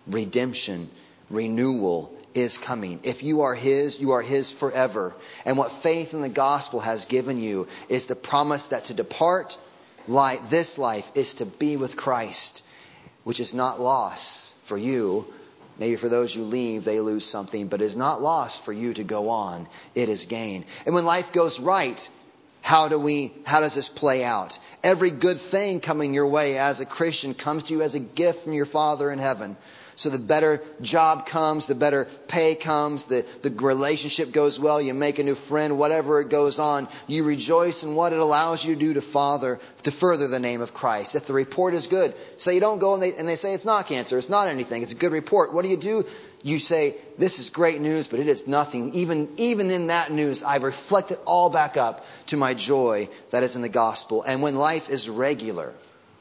Redemption, 0.09 0.91
renewal, 1.31 2.13
is 2.35 2.59
coming. 2.59 3.01
If 3.05 3.23
you 3.23 3.43
are 3.43 3.55
His, 3.55 4.01
you 4.01 4.13
are 4.13 4.23
His 4.23 4.53
forever. 4.53 5.15
And 5.45 5.57
what 5.57 5.71
faith 5.71 6.15
in 6.15 6.21
the 6.21 6.29
gospel 6.29 6.81
has 6.81 7.07
given 7.07 7.39
you 7.39 7.69
is 7.89 8.07
the 8.07 8.17
promise 8.17 8.69
that 8.69 8.85
to 8.85 8.95
depart 8.95 9.57
life, 10.09 10.51
this 10.51 10.79
life 10.79 11.11
is 11.15 11.35
to 11.35 11.47
be 11.47 11.77
with 11.77 11.97
Christ, 11.97 12.67
which 13.25 13.41
is 13.41 13.55
not 13.55 13.81
loss 13.81 14.55
for 14.65 14.77
you. 14.77 15.27
Maybe 15.79 15.97
for 15.97 16.09
those 16.09 16.37
you 16.37 16.45
leave, 16.45 16.85
they 16.85 17.01
lose 17.01 17.25
something, 17.25 17.69
but 17.69 17.83
it 17.83 17.85
is 17.85 17.97
not 17.97 18.23
loss 18.23 18.59
for 18.59 18.73
you 18.73 18.93
to 18.93 19.05
go 19.05 19.29
on. 19.29 19.67
It 19.95 20.09
is 20.09 20.27
gain. 20.27 20.65
And 20.87 20.95
when 20.95 21.05
life 21.05 21.33
goes 21.33 21.59
right, 21.59 22.09
how 22.63 22.89
do 22.89 22.99
we, 22.99 23.33
how 23.45 23.61
does 23.61 23.75
this 23.75 23.89
play 23.89 24.25
out? 24.25 24.59
Every 24.83 25.11
good 25.11 25.39
thing 25.39 25.81
coming 25.81 26.15
your 26.15 26.29
way 26.29 26.57
as 26.57 26.81
a 26.81 26.87
Christian 26.87 27.35
comes 27.35 27.65
to 27.65 27.75
you 27.75 27.83
as 27.83 27.95
a 27.95 28.01
gift 28.01 28.45
from 28.45 28.53
your 28.53 28.67
Father 28.67 29.11
in 29.11 29.19
heaven. 29.19 29.57
So 29.97 30.11
the 30.11 30.19
better 30.19 30.61
job 30.81 31.27
comes, 31.27 31.67
the 31.67 31.75
better 31.75 32.07
pay 32.27 32.55
comes, 32.55 33.07
the, 33.07 33.25
the 33.43 33.51
relationship 33.51 34.33
goes 34.33 34.59
well, 34.59 34.81
you 34.81 34.93
make 34.93 35.19
a 35.19 35.23
new 35.23 35.35
friend, 35.35 35.79
whatever 35.79 36.21
it 36.21 36.31
goes 36.31 36.59
on, 36.59 36.89
you 37.07 37.25
rejoice 37.25 37.85
in 37.85 37.95
what 37.95 38.13
it 38.13 38.19
allows 38.19 38.65
you 38.65 38.75
to 38.75 38.81
do 38.81 38.95
to 38.95 39.01
father, 39.01 39.61
to 39.85 39.91
further 39.91 40.27
the 40.27 40.41
name 40.41 40.61
of 40.61 40.75
Christ. 40.75 41.15
If 41.15 41.27
the 41.27 41.33
report 41.33 41.75
is 41.75 41.87
good, 41.87 42.13
say 42.37 42.55
you 42.55 42.61
don't 42.61 42.81
go 42.81 42.95
and 42.95 43.03
they, 43.03 43.15
and 43.15 43.29
they 43.29 43.37
say 43.37 43.55
it's 43.55 43.67
not 43.67 43.87
cancer, 43.87 44.19
it's 44.19 44.29
not 44.29 44.49
anything, 44.49 44.83
it's 44.83 44.93
a 44.93 44.97
good 44.97 45.13
report. 45.13 45.53
What 45.53 45.65
do 45.65 45.71
you 45.71 45.77
do? 45.77 46.05
You 46.43 46.59
say, 46.59 46.97
this 47.17 47.39
is 47.39 47.51
great 47.51 47.81
news, 47.81 48.09
but 48.09 48.21
it 48.21 48.29
is 48.29 48.47
nothing. 48.47 48.95
Even, 48.95 49.31
even 49.39 49.71
in 49.71 49.87
that 49.87 50.11
news, 50.11 50.43
I 50.43 50.57
reflect 50.57 51.11
it 51.11 51.19
all 51.25 51.49
back 51.49 51.77
up 51.77 52.05
to 52.27 52.37
my 52.37 52.53
joy 52.53 53.09
that 53.31 53.43
is 53.43 53.57
in 53.57 53.63
the 53.63 53.69
gospel. 53.69 54.23
And 54.23 54.43
when 54.43 54.57
life 54.57 54.91
is 54.91 55.09
regular, 55.09 55.73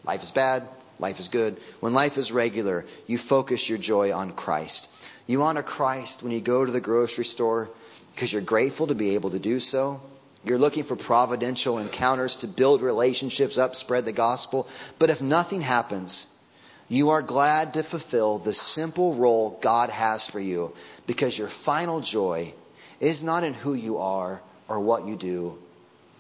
life 0.06 0.24
is 0.24 0.32
bad, 0.32 0.64
life 1.00 1.20
is 1.20 1.28
good. 1.28 1.58
When 1.80 1.94
life 1.94 2.18
is 2.18 2.32
regular, 2.32 2.86
you 3.08 3.18
focus 3.18 3.68
your 3.70 3.78
joy 3.78 4.14
on 4.14 4.32
Christ. 4.32 4.90
You 5.28 5.44
honor 5.44 5.64
Christ 5.64 6.24
when 6.24 6.32
you 6.32 6.42
go 6.42 6.66
to 6.66 6.72
the 6.72 6.82
grocery 6.82 7.26
store 7.26 7.70
because 8.14 8.32
you're 8.32 8.42
grateful 8.42 8.88
to 8.88 8.96
be 8.96 9.16
able 9.16 9.32
to 9.32 9.40
do 9.40 9.60
so. 9.60 10.02
You're 10.46 10.58
looking 10.58 10.84
for 10.84 10.96
providential 10.96 11.78
encounters 11.78 12.38
to 12.38 12.48
build 12.48 12.82
relationships 12.82 13.58
up, 13.58 13.76
spread 13.76 14.06
the 14.06 14.12
gospel. 14.12 14.68
But 15.00 15.10
if 15.10 15.22
nothing 15.22 15.62
happens, 15.62 16.28
you 16.90 17.12
are 17.12 17.22
glad 17.22 17.76
to 17.76 17.84
fulfill 17.84 18.40
the 18.40 18.54
simple 18.54 19.16
role 19.16 19.58
God 19.62 19.90
has 19.90 20.28
for 20.28 20.40
you 20.40 20.74
because 21.08 21.38
your 21.38 21.48
final 21.48 22.02
joy 22.02 22.54
is 23.00 23.24
not 23.24 23.44
in 23.44 23.54
who 23.54 23.74
you 23.74 24.00
are 24.00 24.42
or 24.68 24.80
what 24.80 25.08
you 25.08 25.16
do, 25.16 25.58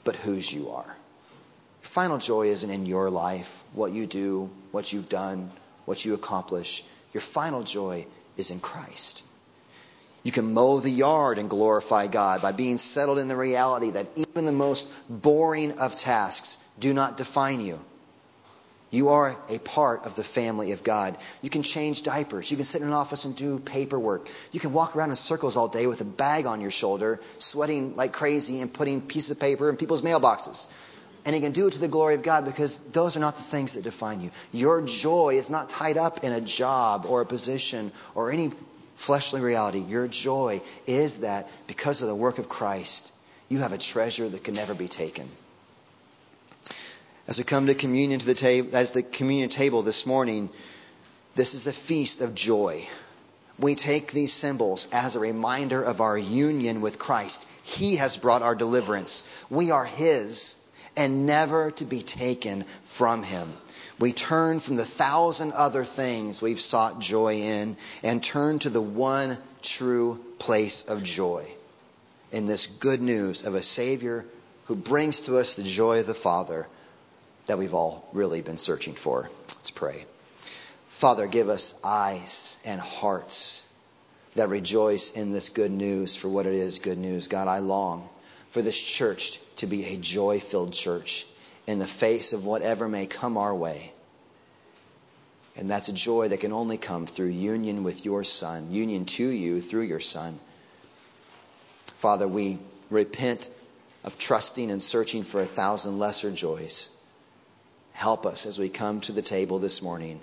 but 0.03 0.15
whose 0.15 0.51
you 0.51 0.69
are. 0.69 0.95
Final 1.83 2.17
joy 2.17 2.47
isn't 2.47 2.69
in 2.69 2.85
your 2.85 3.09
life, 3.09 3.63
what 3.73 3.91
you 3.91 4.07
do, 4.07 4.49
what 4.71 4.91
you've 4.91 5.09
done, 5.09 5.51
what 5.85 6.03
you 6.03 6.15
accomplish. 6.15 6.83
Your 7.13 7.21
final 7.21 7.61
joy 7.61 8.07
is 8.35 8.49
in 8.49 8.59
Christ. 8.59 9.23
You 10.23 10.31
can 10.31 10.53
mow 10.53 10.79
the 10.79 10.89
yard 10.89 11.37
and 11.37 11.49
glorify 11.49 12.07
God 12.07 12.41
by 12.41 12.53
being 12.53 12.77
settled 12.77 13.19
in 13.19 13.27
the 13.27 13.35
reality 13.35 13.91
that 13.91 14.07
even 14.15 14.45
the 14.45 14.53
most 14.53 14.89
boring 15.09 15.79
of 15.79 15.95
tasks 15.95 16.63
do 16.79 16.93
not 16.93 17.17
define 17.17 17.59
you. 17.59 17.77
You 18.89 19.09
are 19.09 19.35
a 19.49 19.57
part 19.57 20.05
of 20.05 20.15
the 20.15 20.23
family 20.23 20.71
of 20.71 20.83
God. 20.83 21.17
You 21.41 21.49
can 21.49 21.63
change 21.63 22.03
diapers. 22.03 22.49
You 22.49 22.57
can 22.57 22.63
sit 22.63 22.81
in 22.81 22.87
an 22.87 22.93
office 22.93 23.25
and 23.25 23.35
do 23.35 23.59
paperwork. 23.59 24.29
You 24.51 24.59
can 24.59 24.71
walk 24.71 24.95
around 24.95 25.09
in 25.09 25.15
circles 25.15 25.57
all 25.57 25.67
day 25.67 25.87
with 25.87 25.99
a 26.01 26.05
bag 26.05 26.45
on 26.45 26.61
your 26.61 26.71
shoulder, 26.71 27.19
sweating 27.39 27.95
like 27.95 28.13
crazy 28.13 28.61
and 28.61 28.71
putting 28.71 29.01
pieces 29.01 29.31
of 29.31 29.39
paper 29.39 29.69
in 29.69 29.77
people's 29.77 30.03
mailboxes. 30.03 30.71
And 31.25 31.35
you 31.35 31.41
can 31.41 31.53
do 31.53 31.67
it 31.67 31.73
to 31.73 31.79
the 31.79 31.87
glory 31.87 32.15
of 32.15 32.23
God 32.23 32.45
because 32.45 32.79
those 32.91 33.15
are 33.15 33.21
not 33.21 33.35
the 33.35 33.43
things 33.43 33.75
that 33.75 33.83
define 33.83 34.21
you. 34.21 34.31
Your 34.51 34.81
joy 34.81 35.35
is 35.35 35.49
not 35.49 35.69
tied 35.69 35.97
up 35.97 36.23
in 36.23 36.33
a 36.33 36.41
job 36.41 37.05
or 37.07 37.21
a 37.21 37.25
position 37.25 37.91
or 38.13 38.31
any 38.31 38.51
fleshly 38.95 39.41
reality. 39.41 39.79
Your 39.79 40.07
joy 40.07 40.61
is 40.85 41.21
that 41.21 41.49
because 41.67 42.01
of 42.01 42.09
the 42.09 42.15
work 42.15 42.39
of 42.39 42.49
Christ, 42.49 43.13
you 43.47 43.59
have 43.59 43.71
a 43.71 43.77
treasure 43.77 44.27
that 44.27 44.43
can 44.43 44.53
never 44.53 44.73
be 44.73 44.87
taken. 44.87 45.27
As 47.25 47.37
we 47.37 47.45
come 47.45 47.67
to 47.67 47.75
communion 47.75 48.19
to 48.19 48.25
the 48.25 48.33
table, 48.33 48.75
as 48.75 48.91
the 48.91 49.01
communion 49.01 49.49
table 49.49 49.81
this 49.81 50.05
morning, 50.05 50.49
this 51.35 51.53
is 51.53 51.67
a 51.67 51.73
feast 51.73 52.21
of 52.21 52.35
joy. 52.35 52.85
We 53.57 53.75
take 53.75 54.11
these 54.11 54.33
symbols 54.33 54.89
as 54.91 55.15
a 55.15 55.19
reminder 55.19 55.81
of 55.81 56.01
our 56.01 56.17
union 56.17 56.81
with 56.81 56.99
Christ. 56.99 57.47
He 57.63 57.95
has 57.95 58.17
brought 58.17 58.41
our 58.41 58.55
deliverance. 58.55 59.23
We 59.49 59.71
are 59.71 59.85
His 59.85 60.62
and 60.95 61.25
never 61.25 61.71
to 61.71 61.85
be 61.85 62.01
taken 62.01 62.63
from 62.83 63.23
Him. 63.23 63.51
We 63.99 64.11
turn 64.11 64.59
from 64.59 64.75
the 64.75 64.85
thousand 64.85 65.53
other 65.53 65.83
things 65.83 66.41
we've 66.41 66.59
sought 66.59 66.99
joy 66.99 67.35
in 67.35 67.77
and 68.03 68.23
turn 68.23 68.59
to 68.59 68.69
the 68.69 68.81
one 68.81 69.37
true 69.61 70.19
place 70.39 70.87
of 70.89 71.03
joy 71.03 71.45
in 72.31 72.47
this 72.47 72.67
good 72.67 73.01
news 73.01 73.45
of 73.45 73.55
a 73.55 73.61
Savior 73.61 74.25
who 74.65 74.75
brings 74.75 75.21
to 75.21 75.37
us 75.37 75.53
the 75.53 75.63
joy 75.63 75.99
of 75.99 76.07
the 76.07 76.13
Father 76.13 76.67
that 77.45 77.57
we've 77.57 77.73
all 77.73 78.07
really 78.13 78.41
been 78.41 78.57
searching 78.57 78.95
for. 78.95 79.29
Let's 79.41 79.71
pray. 79.71 80.05
Father, 80.89 81.27
give 81.27 81.49
us 81.49 81.79
eyes 81.83 82.59
and 82.65 82.79
hearts 82.79 83.69
that 84.35 84.49
rejoice 84.49 85.11
in 85.11 85.31
this 85.31 85.49
good 85.49 85.71
news 85.71 86.15
for 86.15 86.29
what 86.29 86.45
it 86.45 86.53
is 86.53 86.79
good 86.79 86.97
news. 86.97 87.27
God, 87.27 87.47
I 87.47 87.59
long 87.59 88.09
for 88.53 88.61
this 88.61 88.79
church 88.79 89.39
to 89.55 89.65
be 89.65 89.83
a 89.83 89.97
joy 89.97 90.39
filled 90.39 90.73
church 90.73 91.25
in 91.65 91.79
the 91.79 91.87
face 91.87 92.33
of 92.33 92.45
whatever 92.45 92.87
may 92.87 93.07
come 93.07 93.35
our 93.35 93.53
way. 93.53 93.91
And 95.55 95.71
that's 95.71 95.87
a 95.87 95.93
joy 95.93 96.27
that 96.27 96.39
can 96.39 96.51
only 96.51 96.77
come 96.77 97.07
through 97.07 97.29
union 97.29 97.83
with 97.83 98.05
your 98.05 98.23
Son, 98.23 98.71
union 98.71 99.05
to 99.05 99.27
you 99.27 99.59
through 99.59 99.81
your 99.81 99.99
Son. 99.99 100.39
Father, 101.95 102.27
we 102.27 102.59
repent 102.91 103.51
of 104.03 104.19
trusting 104.19 104.69
and 104.69 104.83
searching 104.83 105.23
for 105.23 105.41
a 105.41 105.45
thousand 105.45 105.97
lesser 105.97 106.29
joys. 106.29 106.95
Help 107.93 108.27
us 108.27 108.45
as 108.45 108.59
we 108.59 108.69
come 108.69 109.01
to 109.01 109.13
the 109.13 109.23
table 109.23 109.57
this 109.57 109.81
morning 109.81 110.21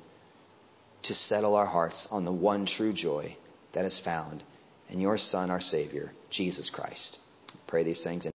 to 1.02 1.14
settle 1.14 1.56
our 1.56 1.66
hearts 1.66 2.06
on 2.12 2.24
the 2.24 2.32
one 2.32 2.64
true 2.64 2.92
joy 2.92 3.36
that 3.72 3.86
is 3.86 3.98
found 3.98 4.40
in 4.88 5.00
your 5.00 5.18
Son, 5.18 5.50
our 5.50 5.60
Savior, 5.60 6.12
Jesus 6.30 6.70
Christ. 6.70 7.18
Pray 7.66 7.82
these 7.84 8.04
things. 8.04 8.26